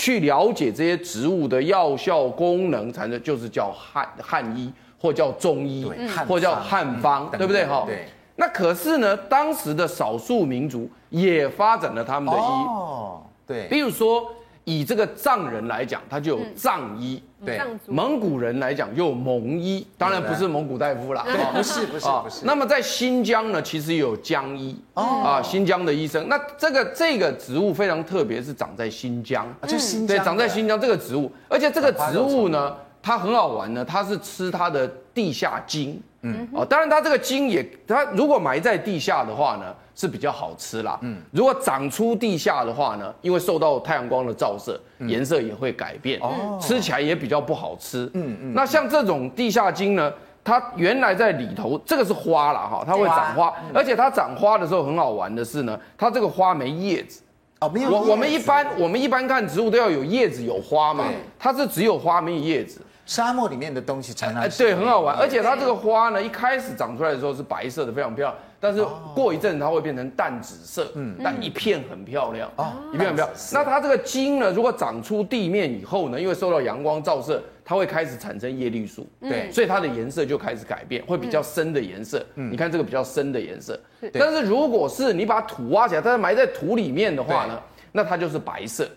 [0.00, 7.66] 去了解这些植物的药效功能，才能就是叫汉汉医，或叫中医，对或叫汉方，对不对？
[7.66, 8.06] 哈，对。
[8.36, 13.66] 那可是呢，当时的少数民族也发展了他们的医，哦，对。
[13.68, 14.32] 比如说。
[14.68, 22.44] 以这个藏人来讲，他就有藏医；对，蒙古人来讲又有蒙医，当然不是蒙古大夫啦，不是不是不是。
[22.44, 26.28] 那么在新疆呢，其实有疆医啊，新疆的医生。
[26.28, 35.98] 那这个这个植物非常特别，是长在新疆，就新疆，对，长在新疆这个植物，而且这个植物呢，它很好玩呢，它是吃它的地下茎。
[36.22, 40.96] 嗯，哦，当然它这个茎也，它如果埋在地下的话呢，是比较好吃啦。
[41.02, 48.08] 嗯，如果长出地下的话呢，因为受到太阳光的照射，颜色也会改变，哦，吃起来也比较不好吃。
[48.14, 50.12] 嗯嗯，那像这种地下茎呢，
[50.44, 57.20] 它原来在里头，这个是花了哈，它会长花，而且它长花的时候很好玩的是呢，它这个花没叶子。
[57.58, 57.90] 哦，没有。
[57.90, 61.06] 我我们一般我们一般看植物都要有叶子有花嘛，
[61.40, 62.80] 它是只有花没有叶子。
[63.04, 65.16] 沙漠里面的东西常常，对，很好玩。
[65.16, 68.38] 而且它这个花呢，一开始长出来的时候是白色的，非常漂亮。
[68.60, 73.36] 但是过一阵它会变成淡紫色，嗯，但一片很漂亮啊，一片很漂亮。
[73.52, 82.24] 那它这个茎呢，如果长出地面以后呢，因为受到阳光照射，它会开始产生叶绿素，对，所以它的颜色就开始改变，会比较深的颜色。
[82.34, 83.78] 你看这个比较深的颜色。
[84.12, 87.60] 但是如果是你把土挖起来，它埋在土里面的话呢，
[87.92, 88.88] 那它就是白色。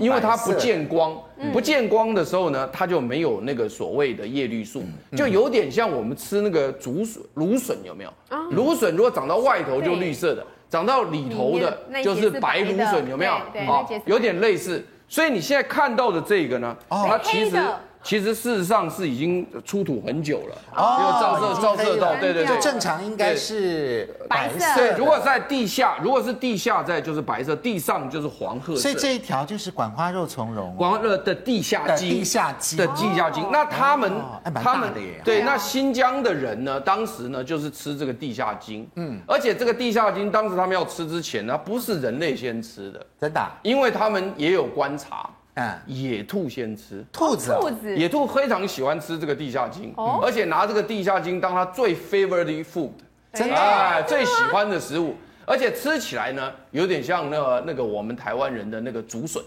[0.00, 1.20] 因为它不见光，
[1.52, 4.82] 不见光的时候呢，它就没有那个所谓的叶绿素，
[5.16, 8.12] 就有点像我们吃那个竹笋、芦笋有没有？
[8.50, 13.32] 芦笋如果长到外头就绿色的，长到里头的就是白芦笋有没有？
[13.32, 14.84] 啊，有点类似。
[15.08, 17.56] 所以你现在看到的这个呢，它其实。
[18.02, 24.74] 其实事实上是已经出土很久了，哦，照射照射到，对对对，正常应该是白色。
[24.74, 28.80] 对，如果在地下，如果是地下在就是白色，地上就是黄褐色。
[28.80, 32.76] 所以这一条就是管花肉苁蓉，管花肉的地下茎，地下茎。
[32.76, 33.46] 的地下茎。
[33.52, 34.12] 那他们
[34.54, 34.92] 他们
[35.24, 45.30] 对，那新疆的人呢，当时呢就是吃这个地下茎，嗯，而且这个地下茎当时他们要吃之前呢，不是人类先吃的，真的，因为他们也有观察。
[45.54, 47.04] 嗯，野兔先吃。
[47.12, 52.90] 兔子，兔子，野兔非常喜欢吃这个地下茎，而且拿这个地下茎当它最 favorite food，
[53.32, 59.42] 真的，哎，最喜欢的食物，而且吃起来呢，有点像那个那个我们台湾人的那个竹笋。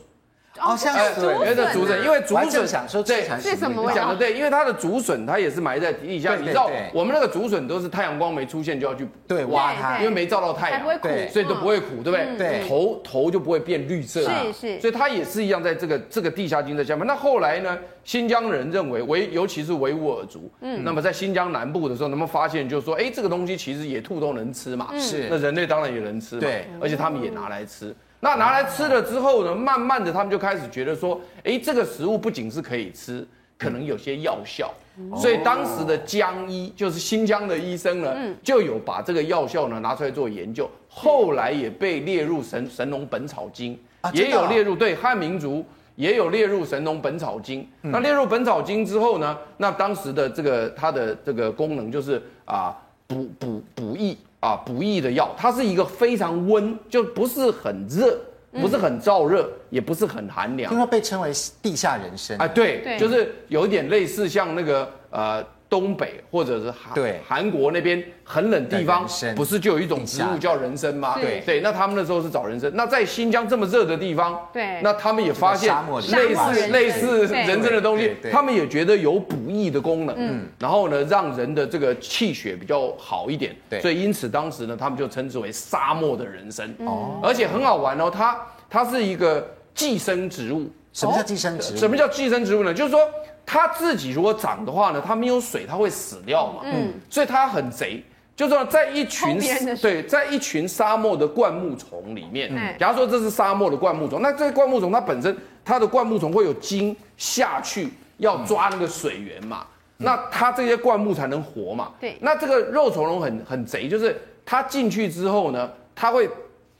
[0.58, 3.90] 好像是对，因为这竹笋，因为竹笋想说对，是什么？
[3.90, 6.36] 你讲的对，因为它的竹笋它也是埋在地下。
[6.36, 12.38] 你知道，我们那个竹笋都是太阳光没出现就要去对挖它，因为没照到太阳，对，所以都不会苦，对不对？
[12.38, 14.22] 对，头头就不会变绿色。
[14.22, 17.06] 是是，所以它也是一样，在这个这个地下茎在下面。
[17.06, 27.94] 那后来呢，新疆人认为维，尤其是维吾尔族，嗯，那么在新疆南部的时候，他们发现就是说，哎，这个东西其实野兔都能吃嘛，是，那人类当然也能吃，对，而且他们也拿来吃。
[28.26, 33.24] 那拿来吃了之后呢，慢慢的他们就开始觉得说，哎，这个食物不仅是可以吃，
[33.56, 34.74] 可能有些药效，
[35.16, 43.78] 所以当时的疆医就是新疆的医生呢，就有把这个药效呢拿出来做研究，后来也被列入《神神农本草经》，
[44.12, 45.64] 也有列入对汉民族
[45.96, 47.62] 也有列入《神农本草经》。
[47.84, 54.18] 那列入《本草经》之后呢，那当时的这个它的这个功能就是啊补补补益。
[54.40, 58.20] 啊，补益的药，它是一个非常温，就不是很热，
[58.52, 60.72] 不是很燥热，嗯、也不是很寒凉。
[60.74, 62.38] 因为被称为地下人参。
[62.40, 65.46] 啊，对，对就是有一点类似像那个呃。
[65.68, 71.16] 东北或者是韩对韩国那边很冷地方，不是就有一种植物叫人参吗？
[71.20, 72.72] 对对，那他们那时候是找人参。
[72.76, 75.74] 那在新疆这么热的地方，对，那他们也发现
[76.12, 80.16] 类似类似人参的东西，他们也觉得有补益的功能。
[80.18, 83.56] 嗯，然后呢，让人的这个气血比较好一点。
[83.70, 86.72] 对，所以因此当时呢，他们就称之为沙漠的人参。
[86.86, 90.70] 哦，而且很好玩哦，它它是一个寄生植物。
[90.94, 91.78] 什么叫寄生植物？
[91.78, 92.74] 什么叫寄生植物呢？
[92.74, 93.00] 就是说。
[93.46, 96.62] 它自己如果长的话呢，它没有水，它会死掉嘛。
[96.64, 98.04] 嗯，所以它很贼，
[98.36, 99.40] 就是说在一群
[99.82, 109.66] 对，在一群沙漠的灌木丛里面，嗯，假如说这是沙漠的灌木丛，那这个灌木丛它本身它的灌木丛会有茎下去要抓那个水源嘛，
[110.00, 111.92] 嗯、那它这些灌木才能活嘛。
[112.00, 116.30] 对，那这个肉虫龙很很贼，就是它进去之后呢，它会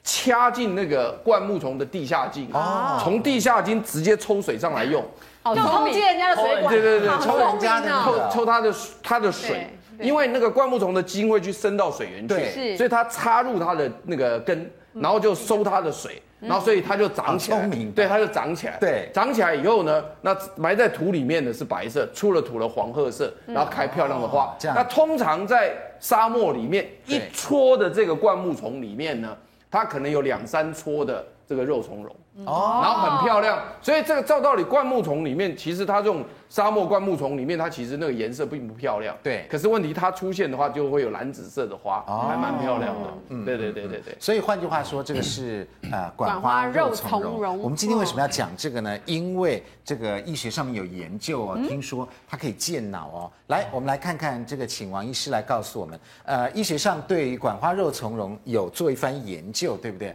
[0.04, 5.04] 掐进那个灌木丛的地下茎，哦，从地下茎直接抽水上来用。
[5.54, 9.68] 就偷接人家的水管，对对对，抽人家的，抽抽他的他的水，
[10.00, 24.56] 因为那个灌木丛的茎会去伸到水源去，所以它插入它的那个根，然后就收它的水，然后所以它就长起来，对，它就长起来，对，长起来以后呢，那埋在土里面的是白色，出了土的黄褐色，然后开漂亮的花。
[24.64, 29.38] 那通常在沙漠里面一撮的这个灌木丛里面呢，
[29.70, 32.16] 它可能有两三撮的这个肉苁蓉。
[32.46, 39.16] 哦，然后很漂亮，所以这个照道理，灌木丛里面，其实它这种沙漠灌木丛里面，它其实那个颜色并不漂亮。
[39.24, 43.14] 对，可是问题它出现的话，就会有蓝紫色的花，还蛮漂亮的。
[43.30, 44.18] 嗯，对对对对对。
[44.20, 47.58] 所以换句话说，这个是呃管花肉苁蓉。
[47.60, 49.00] 我们今天为什么要讲这个呢？
[49.06, 53.32] 因为这个医学上面有研究哦，听说它可以健脑哦。
[53.48, 60.14] 来，我们来看看这个，请王医师来告诉我们，呃，医学上对于管花肉苁蓉有做一番研究，对不对？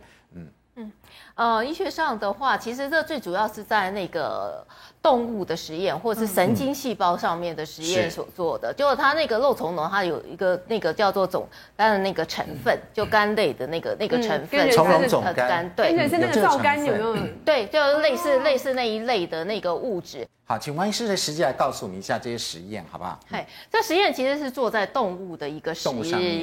[1.34, 4.64] 呃，医学上的话，其实这最主要是在那个
[5.02, 8.74] 动物的实验，或者是神经细胞上面的实验所做的。
[8.74, 17.16] 就它那个肉苁蓉，它有一个那个叫做总肝的那个成分，就肝类的那个那个成分，苁蓉总肝，对，是那个皂苷有没有？
[17.44, 20.26] 对，就类似类似那一类的那个物质。
[20.50, 23.16] 好，请王医师来实际来告诉我们一下这些实验，好不好？
[23.30, 25.88] 哎，这实验其实是做在动物的一个实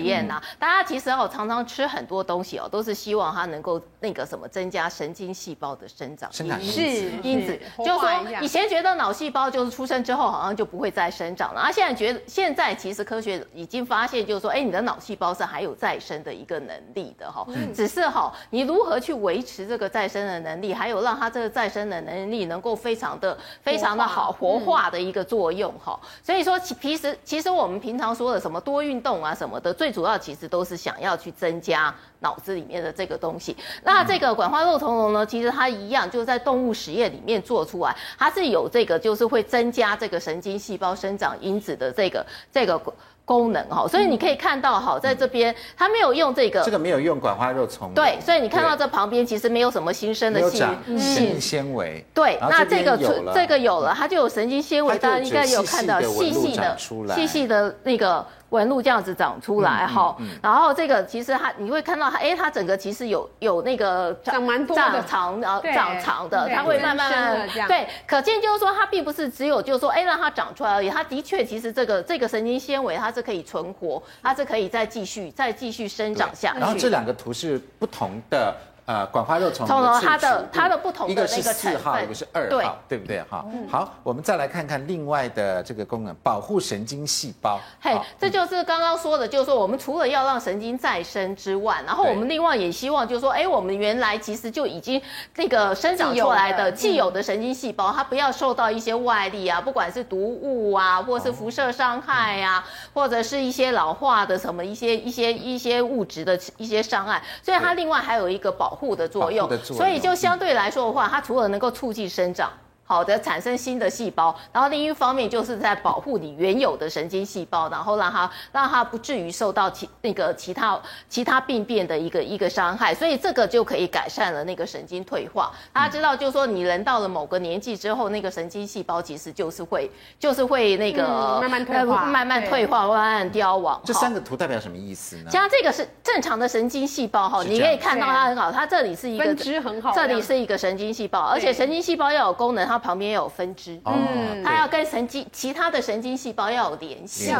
[0.01, 0.41] 验呐。
[0.57, 7.59] 大家其实哦，常常吃很多东西哦，都是希望它能够那个什么增加神经细胞的生长生长是因子。
[7.79, 17.45] 就是说，以前觉得脑细胞就是出生之后好像就不会再生长了，啊，现在觉得现在其实科学已经发现，就是说，哎，你的脑细胞是还有再生的一个能力的哈。
[17.75, 24.77] 只是哈，你如何去维持这个再生的能力，还有让它这个再生的能力能够非常的非常的好活化。
[24.87, 33.57] 的一个作用哈，所以说其其实其实我们平常说的什么多运动啊什么的，最主要其实都是想要去增加脑子里面的这个东西。
[33.83, 42.79] 那这个管花肉苁蓉呢，其实它一样就是在动物实验里面做出来，它是有这个就是会增加这个神经细胞生长因子的这个这个。
[43.27, 47.91] 功能哈，所以你可以看到哈，在这边它没有用这个，这个没有用管花肉虫。
[47.93, 52.01] 对，所以你看到这旁边其实没有什么新生的细神经纤维。
[52.13, 52.97] 对，那这个
[53.33, 56.77] 这个有了，它就有神经纤维，大家应该有看到细细的
[57.13, 58.25] 细细的那个。
[58.49, 76.59] 纹路这样子长出来哈，然后这个其实它你会看到它，哎，它整个其实有有那个长蛮多长长然后长长的，它会慢慢慢对，可见就是说它并不是只有就是说哎让它长出来而已，它的确其实这个这个神经纤维它是可以存活，它是可以再继续再继续生长下去。
[76.59, 78.55] 然后这两个图是不同的。
[78.87, 82.97] 呃，管花肉虫，它的它的不同的那个成分，一个是四号，一个是二号，对。
[82.97, 83.21] 不对？
[83.23, 87.59] 哈，好，我们再来看看另外的这个功能，保护神经细胞。
[87.81, 95.01] 嘿，这就是刚刚说的，就是说我们除了要让神经再生之外，然后我们另外也希望就是说，哎，我们原来其实就已经
[95.35, 108.76] 那个生长出来的既有的神经细胞，它不要受到一些外力啊，不管是毒物啊，或是辐射伤害啊，或者是一些老化的什么一些一些一些物质的一些伤害，所以它另外还有一个保。
[108.77, 112.51] 护的作用，所以就相对来说的话，它除了能够促进生长。
[112.87, 120.79] 好的，产生新的细胞，然后另一方面就是在保护你原有的神经细胞，然后让它让它不至于受到其那个其他
[121.09, 125.51] 其他病变的一个一个伤害，所以这个就可以改善了那个神经退化。
[125.73, 133.81] 大家知道，就是说你人到了某个年纪之后，那个神经细胞其实就是会就是会那个、嗯、慢慢退化，慢慢退化，慢慢凋亡。
[133.83, 135.29] 这三个图代表什么意思呢？
[135.29, 142.76] 像这个是正常的神经细胞哈，你可以看到它很好，它这里是一个分支很好，这里是一个神经细胞，而且神经细胞要有功能，它。
[142.77, 147.31] 旁边有分支，嗯，它要跟神经其他的神经细胞要有联系，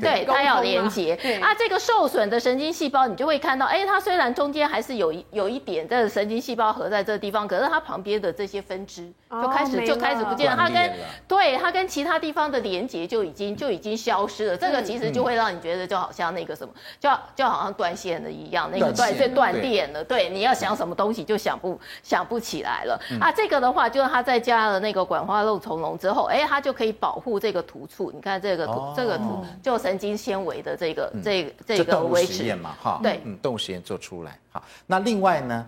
[0.00, 1.14] 对，它要连接。
[1.40, 10.92] 啊，这个受损的神经细胞，你就会看到，哎，它虽然中间还是有一有一点这个神经细胞合在这个地方，可是它旁边的这些分支就开始就开始不见了，它跟
[11.28, 14.56] 对它跟其他地方的连接就已经就已经消失了。
[14.56, 20.02] 这个其实就会让你觉得就好像那个什么，就就好像断线了一样，那个断就断电了。
[20.02, 23.00] 对，你要想什么东西就想不想不起来了。
[23.20, 24.79] 啊，这个的话就是它在加了。
[24.80, 28.10] 那个管花肉虫龙之后，哎，它就可以保护这个突触。
[28.10, 32.32] 你看这个图，哦、这个图就神经纤维的这个、嗯、这这个维持。
[32.32, 34.38] 实验嘛，哈，对，嗯，动物实验做出来。
[34.50, 35.66] 好，那另外呢，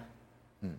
[0.63, 0.75] 嗯，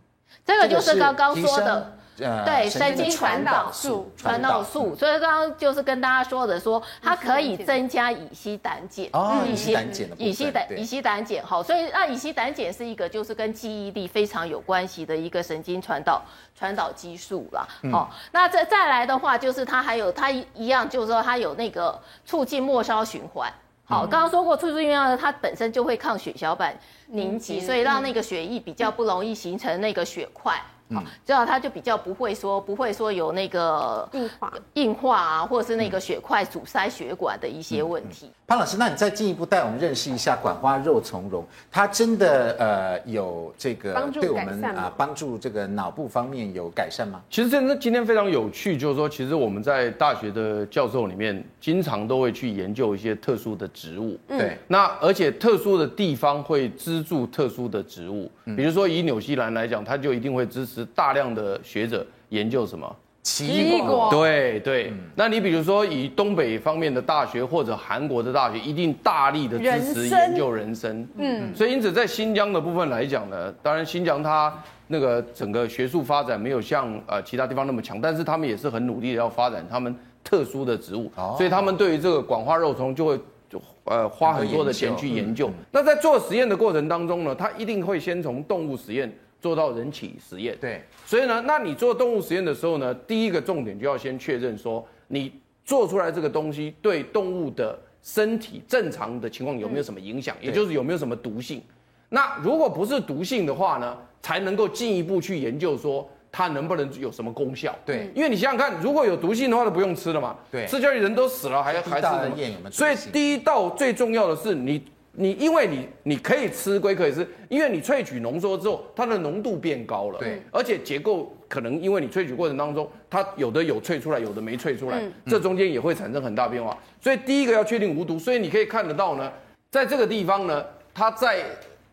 [0.46, 1.98] 这个就是刚刚说的。
[2.20, 16.22] 呃、对，神经传导素，传导素，所以刚刚就是跟大家说的说，说它可以增加乙烯胆碱，哦，乙烯胆碱的乙烯胆乙烯胆碱，好，所以那乙烯胆碱是一个就是跟记忆力非常有关系的一个神经传导
[16.56, 23.52] 传导激素啦，好，嗯、那再再来的话，就是它还有它一一样，就是说它有那个促进末梢循环，
[23.86, 30.62] 好，刚刚、嗯、说过促进运动它本身就会抗血小板凝集，嗯、所以让那个血液比较不容易形成那个血块。
[30.94, 34.54] 好，这样它就比较不会说不会说有那个硬化。
[34.74, 38.32] 硬化啊，或者是那个血块阻塞血管的一些问题。
[38.54, 47.20] 潘老师，那你再进一步带我们认识一下管花肉苁蓉，它真的呃有这个对我们啊帮助这个脑部方面有改善吗？
[47.32, 60.86] 其实真的今天非常有趣，就是说其实我们在大学的教授里面经常都会去研究一些特殊的植物，对，那而且特殊的地方会资助特殊的植物，比如说以纽西兰来讲，它就一定会支持。
[60.94, 64.10] 大量的学者研究什么奇异果？
[64.12, 71.08] 对对，嗯、那你比如说以东北方面的大学或者韩国的大学，一定大力的支持研究人参。
[71.16, 74.54] 嗯，所以因此在新疆的部分来讲呢，当然新疆它
[74.88, 83.18] 那个整个学术发展没有像呃其他地方那么强，但是他们也是很努力的要发展他们特殊的植物，哦、所以他们对于这个广花肉虫就会
[83.50, 85.50] 就呃花很多的钱去研究。
[85.72, 89.10] 那在做实验的过程当中呢，他一定会先从动物实验。
[89.44, 95.34] 做到人体实验，对，所以呢，那你做动物实验的时候呢，第一个重点就要先确认说，你
[95.66, 101.62] 做出来这个东西对动物的身体正常的情况有没有什么影响，也就是有没有什么毒性。
[102.08, 107.78] 那如果不是毒性的话呢，才能够进一步去研究说它能不能有什么功效。
[107.86, 110.38] 对，因为你想想看，如果有毒性的话，都不用吃了嘛。
[110.50, 112.72] 对，吃下去人都死了，还还是？
[112.72, 114.82] 所以第一道最重要的是你。
[115.16, 126.76] 你因为你你可以吃归可以吃，因为你萃取浓缩之后，它的浓度变高了，对，而且结构可能因为你萃取过程当中，它有的有萃出来，有的没萃出来，嗯、这中间也会产生很大变化。
[127.00, 129.32] 所以第一个要确定无毒，所以你可以看得到呢，
[129.70, 131.44] 在这个地方呢，它在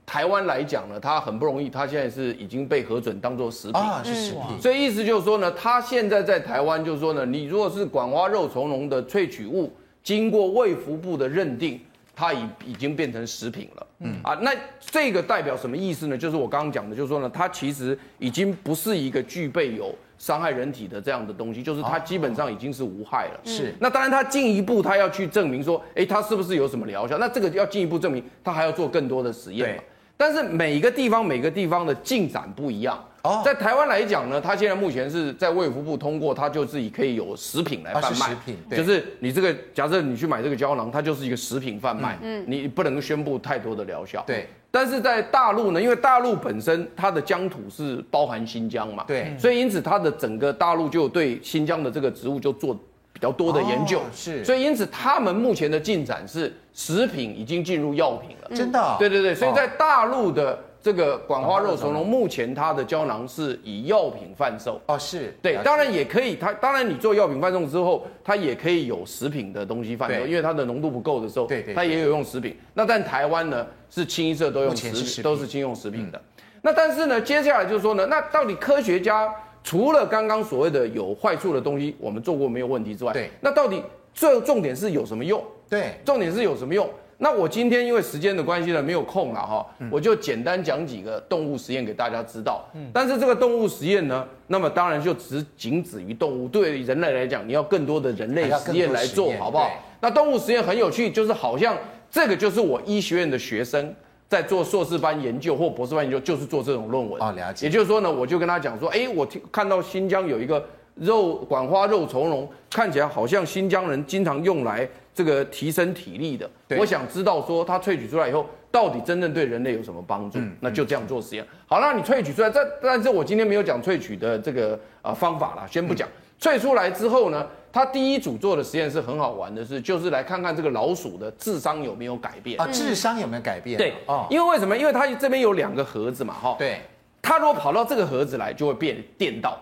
[0.06, 4.58] 台湾来讲呢，它很不容易，它现在是已经被核准当做食品啊，是食品。
[4.58, 9.70] 所以意思就是说呢，它现在在台湾就是说呢，你如果是管花肉苁蓉的萃取物，
[10.02, 11.78] 经过卫福部的认定。
[12.20, 16.18] 它已已经变成食品了，嗯啊，那这个代表什么意思呢？
[16.18, 23.40] 就是我刚刚讲的，就是说呢，它其实已经不是一个具备有伤害人体的这样的东西，就是它基本上已经是无害了。
[23.42, 27.16] 是，那当然它进一步它要去证明说，哎，它是不是有什么疗效？
[27.16, 29.82] 那这个要进一步证明，它还要做更多的实验嘛。
[30.20, 33.02] 但是每一个地方每个地方的进展不一样。
[33.22, 38.28] 哦，在台湾来讲呢，它现在目前是在卫福部通过，它就自己可以有食品来贩卖。
[38.28, 42.18] 食品，对，就是你这个假设你去买这个胶囊，它就是一个食品贩卖。
[42.20, 44.22] 嗯，你不能宣布太多的疗效。
[44.26, 52.78] 对，但是在大陆呢，因为大陆本身它的疆土是包含新疆嘛，对，所以因此它的整个大陆就对新疆的这个植物就做
[53.20, 53.98] 比较多的研究。
[53.98, 58.56] 哦、是，所以因此他们目前的进展是食品已经进入药品了。
[58.56, 58.96] 真的、哦？
[58.98, 60.58] 对对对，所以在大陆的。
[60.82, 72.56] 这个管花肉苁蓉目前它的胶囊是以药品贩售哦，是对，当然也可以，它当然你做药品贩售之后，它也可以有食品的东西贩售，因为它的浓度不够的时候，对对，它也有用食品。
[72.72, 76.18] 那但台湾呢是清一色都用食，都是清用食品的。
[76.62, 79.30] 那但是呢，接下来就是说呢，那到底科学家
[79.62, 83.82] 除了刚刚所谓的有坏处的东西，我们做过没有问题之外，对，那到底
[84.12, 85.42] 最重点是有什么用？
[85.68, 86.88] 对，重点是有什么用？
[87.22, 92.66] 那我今天因为时间的关系呢，没有空了哈，我就简单讲几个动物实验给大家知道。
[92.72, 99.70] 嗯，但是这个动物实验呢，那么当然就只仅止于动物，对人类来讲，你要更多的人类实验来做好不好？
[100.00, 101.76] 那动物实验很有趣，就是好像
[102.10, 103.94] 这个就是我医学院的学生
[104.30, 107.20] 在做硕士班研究或博士班研究，就是做这种论文。
[107.20, 107.66] 哦，了解。
[107.66, 110.64] 也就是说呢，我就跟他讲说，哎，我听看到新疆有一个
[110.94, 114.88] 肉管花肉苁蓉，看起来好像新疆人经常用来。
[115.12, 120.38] 这个提升体力的，我想知道说它萃取出来以后，到底真正对人类有什么帮助？
[120.60, 121.44] 那就这样做实验。
[121.66, 126.08] 好，那你萃取出来，这但是我今天没有讲萃取的这个啊方法啦，先不讲。
[126.40, 132.66] 萃出来之后呢，他第一组做的实验是很好玩的，是就是来看看这个老鼠的智商有没有改变啊？
[132.72, 133.76] 智商有没有改变？
[133.76, 134.76] 对哦，因为为什么？
[134.76, 136.56] 因为它这边有两个盒子嘛，哈。
[136.58, 136.80] 对，
[137.20, 139.58] 它如果跑到这个盒子来，就会变电到。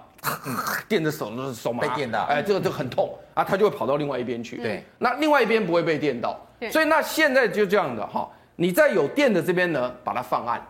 [0.89, 4.57] 电着手都是手麻，被电到，哎，这个就很痛啊，它就会跑到另外一边去。
[4.57, 6.37] 对，那另外一边不会被电到，
[6.73, 10.61] 所以那现在就这样的哈，你在有电的这边呢，把它放暗，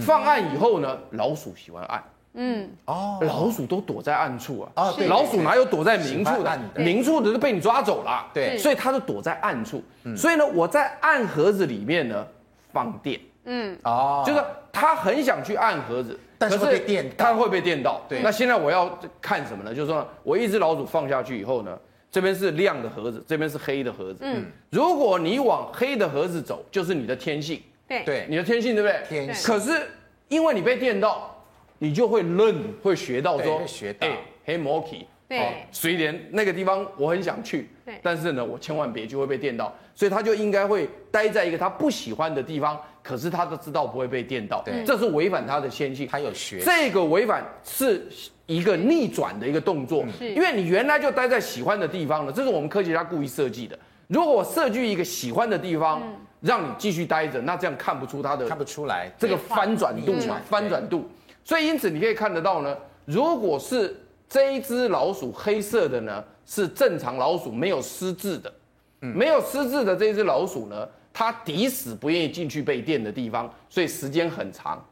[0.00, 2.02] 放暗以后呢，老鼠喜欢暗，
[2.34, 6.60] 嗯，哦，老鼠都躲在暗处啊，啊，对老鼠哪有躲在明处的？
[6.76, 9.82] 明处的都被你抓走了，对，所以它就躲在暗处，
[10.16, 12.26] 所以呢，我在暗盒子里面呢
[12.72, 16.18] 放电，嗯，哦，就是它很想去暗盒子。
[16.40, 18.00] 但是会被电，它会被电到。
[18.08, 19.74] 对，那现在我要看什么呢？
[19.74, 21.76] 就是说，我一只老鼠放下去以后呢，
[22.12, 24.20] 这边是亮的盒子，这边是黑的盒子。
[24.20, 27.60] 嗯，如果你往黑的盒子走，就是你的天性。
[27.88, 28.04] 对。
[28.04, 29.02] 对，你的天性对不对？
[29.08, 29.44] 天性。
[29.44, 29.90] 可是
[30.28, 31.37] 因为你被电到，
[31.78, 34.06] 你就会认，会学到说，学到，
[34.44, 35.06] 黑摩奇。
[35.28, 42.80] 对，虽然那个地方我很想去，对，但是呢，我千万别就会被电到，所以他就应该会待在一个他不喜欢的地方。
[43.02, 46.06] 可是他都知道不会被电到，对，这是违反他的先性。
[46.06, 48.06] 他有学这个违反是
[48.46, 53.78] 一个逆转的一个动作，是，因为你原来就待在喜欢的地方了，这是我们科学家故意设计的。
[54.06, 56.02] 如果我设计一个喜欢的地方，
[56.40, 61.06] 让你继续待着，那这样看不出它的看不出来这个翻转度嘛，翻转度。
[61.48, 62.76] 所以因此你可以看得到呢，
[63.06, 63.96] 如果是
[64.28, 68.52] 这一只老鼠黑色的呢，是正常老鼠没有失智的，
[69.00, 70.86] 没有失智的这一只老鼠呢。
[71.10, 74.86] 它抵死不愿意进去被电的地方，所以时间很长。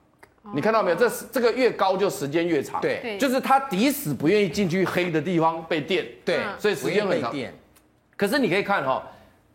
[0.55, 0.97] 你看到没有？
[0.97, 2.81] 这这个越高就时间越长。
[2.81, 6.07] 对，就是它抵死不愿意进去黑的地方被电。
[6.25, 7.35] 对，所以时间很长。
[8.17, 9.07] 可是你可以看哈，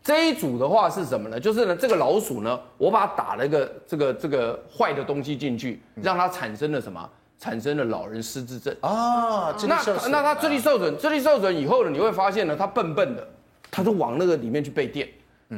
[0.02, 1.38] 这一组的话是什么呢？
[1.38, 7.08] 就是呢，这个老鼠呢，我把它打了一个这个这个坏的东西进去，让它产生了什么？
[7.38, 8.72] 产生了老人失智症。
[8.80, 13.26] 啊，那那它智力受损，智力受损以后呢，你会发现呢，它笨笨的，
[13.70, 15.08] 它都往那个里面去被电。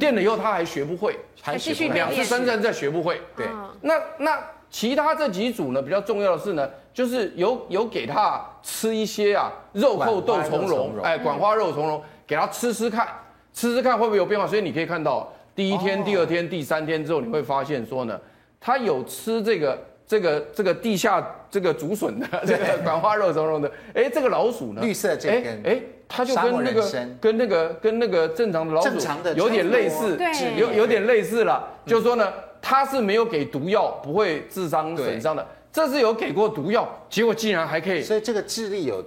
[0.00, 3.20] 电了以后它还学不会，还继续两次三次再学不会。
[3.36, 3.46] 对，
[3.80, 13.06] 那那其他这几组呢，比较重要的是呢，就是有有给它吃一些啊肉蔻豆苁蓉，哎，管花肉苁蓉，给它吃吃看，
[13.54, 14.46] 吃吃看会不会有变化。
[14.46, 18.20] 所以你可以看到第一天、第二天、第三天之后，你会发现说呢，
[18.60, 25.80] 他有吃这个这个这个地下这个竹笋的这个管花肉什么的，哎，这个老鼠呢，绿色这根，哎。
[26.06, 28.90] 它就跟那个跟那个跟那个正常的老鼠
[29.34, 30.18] 有点类似，
[30.54, 31.66] 有有点类似了。
[31.86, 32.30] 就是说呢，
[32.60, 35.44] 它是没有给毒药，不会智商损伤的。
[35.72, 38.02] 这是有给过毒药，结果竟然还可以。
[38.02, 39.02] 所以这个智力有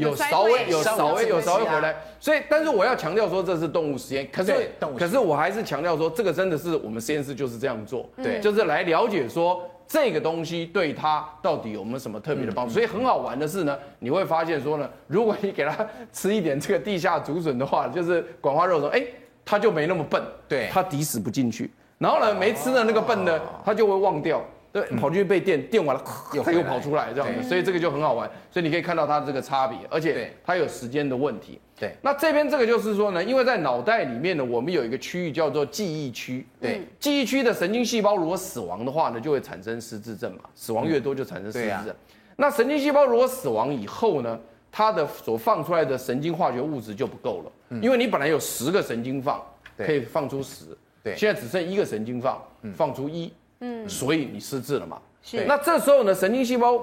[0.00, 1.94] 有稍微有稍微有稍微回来。
[2.18, 4.28] 所以，但是我要强调说，这是动物实验。
[4.32, 9.62] 可是可是我还是强调说，这个真的是我们实验室就是这样做，对，就是来了解说。
[9.92, 12.72] 这个东西对它到底有没有什么特别的帮助？
[12.74, 19.04] 所以很好玩的是呢，你会发现说呢，如果你给它吃一点这个地下竹笋的话，就是管花肉苁蓉，哎，
[19.44, 21.68] 它就没那么笨，对，它抵死不进去。
[21.98, 24.40] 然后呢，没吃的那个笨呢，它就会忘掉。
[24.72, 26.04] 对，跑进去被电，电完了，
[26.44, 28.30] 它又跑出来这样子，所以这个就很好玩。
[28.50, 31.60] 所以你可以看到它这个差别，而且它有时间的问题。
[31.78, 36.46] 对，那这边这个就是说呢，因为在脑袋里面呢，我们有一个区域叫做记忆区。
[36.60, 40.40] 对，记忆区的神经细胞如果死亡的话呢，就会产生失智症嘛。
[40.54, 41.94] 死亡越多就产生失智症。
[42.36, 44.38] 那神经细胞如果死亡以后呢，
[44.70, 49.42] 它的所放出来的神经化学物质就不够了，因为你本来有十个神经放，
[49.76, 50.66] 可以放出十，
[51.02, 52.40] 对，现在只剩一个神经放，
[52.74, 53.32] 放出一。
[53.60, 54.98] 嗯，所以你失智了嘛？
[55.22, 55.44] 是。
[55.44, 56.82] 那这时候呢，神经细胞，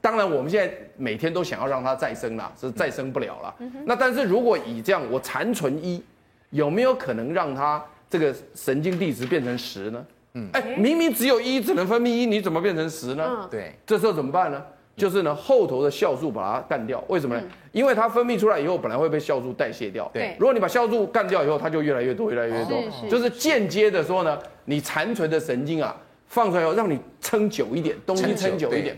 [0.00, 3.54] 当然我们现在每天都想要让它再生啦，是再生不了了。
[3.58, 6.02] 嗯、那但是如果以这样，我残存一，
[6.50, 10.06] 有没有可能让它这个神经递质变成十呢？
[10.34, 13.48] 嗯，哎，明明只有一，只能分泌一，你怎么变成十呢？
[13.50, 14.62] 对，这时候怎么办呢？
[14.96, 17.04] 就是呢，后头的酵素把它干掉。
[17.08, 17.42] 为什么呢？
[17.72, 20.10] 因为它分泌出来以后，本来会被酵素代谢掉。
[20.10, 22.82] 对，如果你把酵素干掉以后，它就越来越多，越来越多。
[23.10, 25.94] 就是间接的说呢，你残存的神经啊，
[26.28, 28.96] 放出来以后，让你撑久一点，东西撑久一点。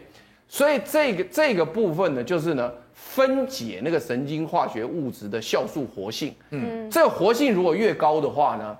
[0.48, 6.34] 所以这个这个部分呢，就是呢，分解那个神经化学物质的酵素活性。
[6.50, 8.76] 嗯，这个活性如果越高的话呢，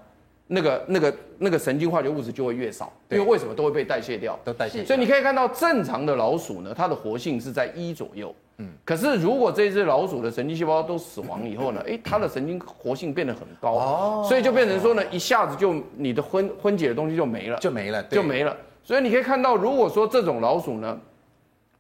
[0.47, 4.39] 那个那个那个神经化学物质就会越少，因为为什么都会被代谢掉？
[4.45, 4.83] 都代谢。
[4.85, 8.35] 所以你可以看到正常的老鼠呢，它的活性是在一左右。
[8.59, 8.69] 嗯。
[8.85, 13.73] 可是如果这只老鼠的神经细胞都死亡以后呢，哎，它的神经活性变得很高。
[13.73, 14.27] 哦。
[14.29, 18.57] 所以就变成说呢，一下子就你的分分解的东西就没了，就没了，就没了。
[18.85, 20.99] 所以你可以看到，如果说这种老鼠呢，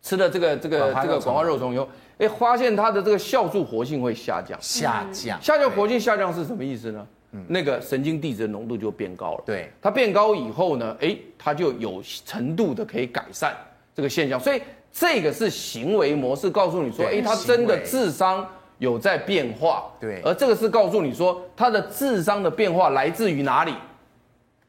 [0.03, 4.59] 吃了这个这个这个广花肉虫以后，哎，发现它的这个酵素活性会下降。
[4.61, 5.41] 下降。
[5.41, 7.07] 下降活性下降是什么意思呢？
[7.33, 13.55] 嗯那个神经递质的浓度就变高了，对，它变高以后呢，哎，它就有程度的可以改善
[13.99, 18.47] 这个现象，所以这个是行为模式告诉你说，哎，他真的智商
[18.79, 23.75] 有在变化，对，而这个是告诉你说，他的智商的变化来自于哪里？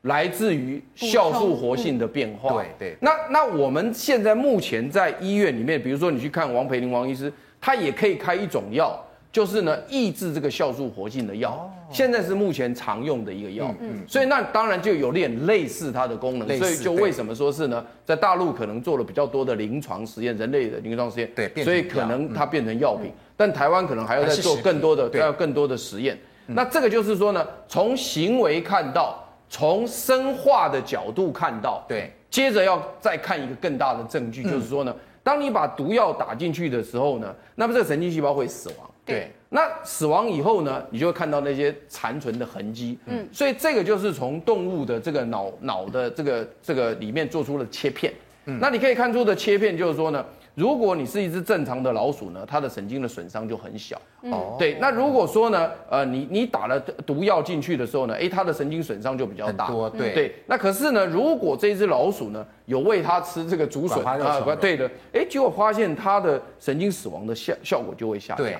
[0.01, 2.97] 来自于酵素活性的变化，对对。
[3.01, 8.99] 那那我们现在目前在医院里面，比如说你去看王培林王医师，他也可以开一种药。
[9.31, 26.17] 就是呢，抑制这个酵素活性的药，现在是目前常用的一个药，嗯，所以那当然就有点类似它的功能，所以就为什么说是呢，在大陆可能做了比较多的临床实验，人类的临床实验，对，所以可能它变成药品，但台湾可能还要再做更多的，要更多的实验。
[26.47, 38.89] 那这个就是说呢，从行为看到，从生化的角度看到，对，接着要再看一个更大的证据，就是说呢，当你把毒药打进去的时候呢，那么这个神经细胞会死亡。
[39.05, 42.97] 对，那死亡以后呢，你就会看到那些残存的痕迹。
[43.07, 48.13] 嗯，所以这个就是从动物的这个脑脑的这个这个里面做出了切片。
[48.45, 50.25] 嗯，那你可以看出的切片就是说呢。
[50.55, 53.99] 如果你是一只正常的老鼠呢，它的神经的损伤就很小。
[54.23, 54.77] 哦，对。
[54.81, 59.67] 那如果说呢，呃，你你打了毒药进去的时候呢，哎，它的神经损伤就比较大。
[59.67, 60.13] 多，对。
[60.13, 60.35] 对。
[60.47, 68.45] 那可是呢，如果这只老鼠呢，有喂它吃这个竹笋啊，对的，哎，结果发现它的神经死亡的效效果就会下降。
[68.45, 68.57] 对。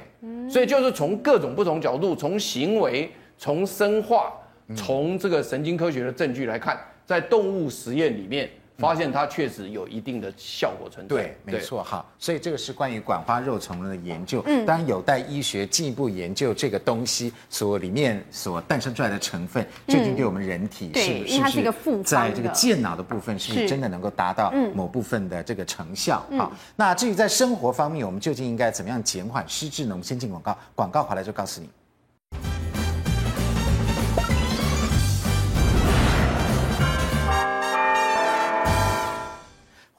[0.49, 4.31] 所以就是从各种不同角度，从行为、从生化、
[4.75, 8.49] 从这个神经科学的证据来看，在动物实验里面。
[8.79, 11.15] 发现它确实有一定的效果存在。
[11.15, 12.05] 对，没错哈。
[12.17, 26.25] 所以这个是关于管花肉虫的研究，嗯，当然有待医学进一步研究这个东西所里面所诞生出来的成分，究竟对我们人体是是不是在这个健脑的部分是不是真的能够达到某部分的这个成效？
[26.37, 29.91] 啊，那至于在生活方面，我们究竟应该怎么样减缓失智呢？
[29.91, 31.69] 我们先进广告，广告回来就告诉你。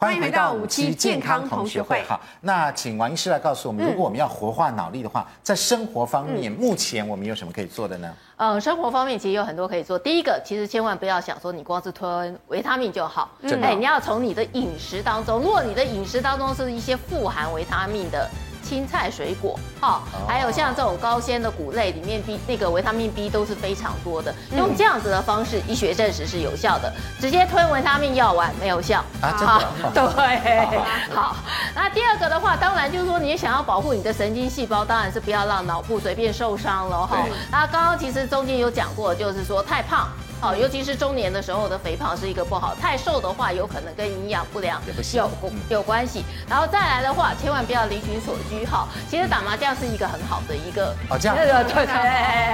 [0.00, 2.02] 欢迎回到五期健康同学会。
[2.08, 8.10] 好，那请王医师来告诉我们，如果我们要活化脑力的话，在生活方面，目前我们有什么可以做的呢？
[8.36, 9.98] 嗯，生活方面其实有很多可以做。
[9.98, 13.30] 第一个，其实千万不要想说你光是吞维他命就好，
[13.60, 18.26] 哎，你要从你的饮食当中，如果你的饮食当中是一些富含维他命的。
[18.70, 24.32] 青菜、水果，好，还有像这种高纤的谷类里面，B 那个维他命 B 都是非常多的。
[24.56, 26.92] 用这样子的方式，医学证实是有效的。
[27.18, 29.34] 直接吞维他命药丸没有效啊？
[29.36, 30.12] 真的？
[30.14, 30.78] 对。
[31.12, 31.34] 好，
[31.74, 37.26] 那第二个的话，当然就是说，你想要保护你的神经细胞，当然是不要让脑部随便受伤了哈。
[37.50, 40.08] 那刚刚其实中间有讲过，就是说太胖。
[40.40, 44.80] 好，尤其是中年的时候的肥胖是一个不好，太瘦的话有可能跟营养不良
[45.12, 45.30] 有
[45.68, 46.24] 有关系。
[46.48, 48.64] 然后再来的话，千万不要离群索居。
[48.64, 51.86] 哈，其实打麻将是一个很好的一个哦，这样对对对，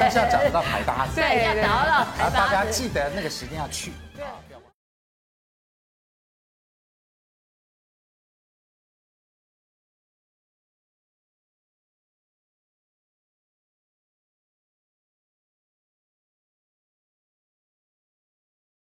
[0.01, 2.37] 但是要找得到牌搭子，对，要找得到牌搭子。
[2.37, 3.93] 大家记得那个时间要去。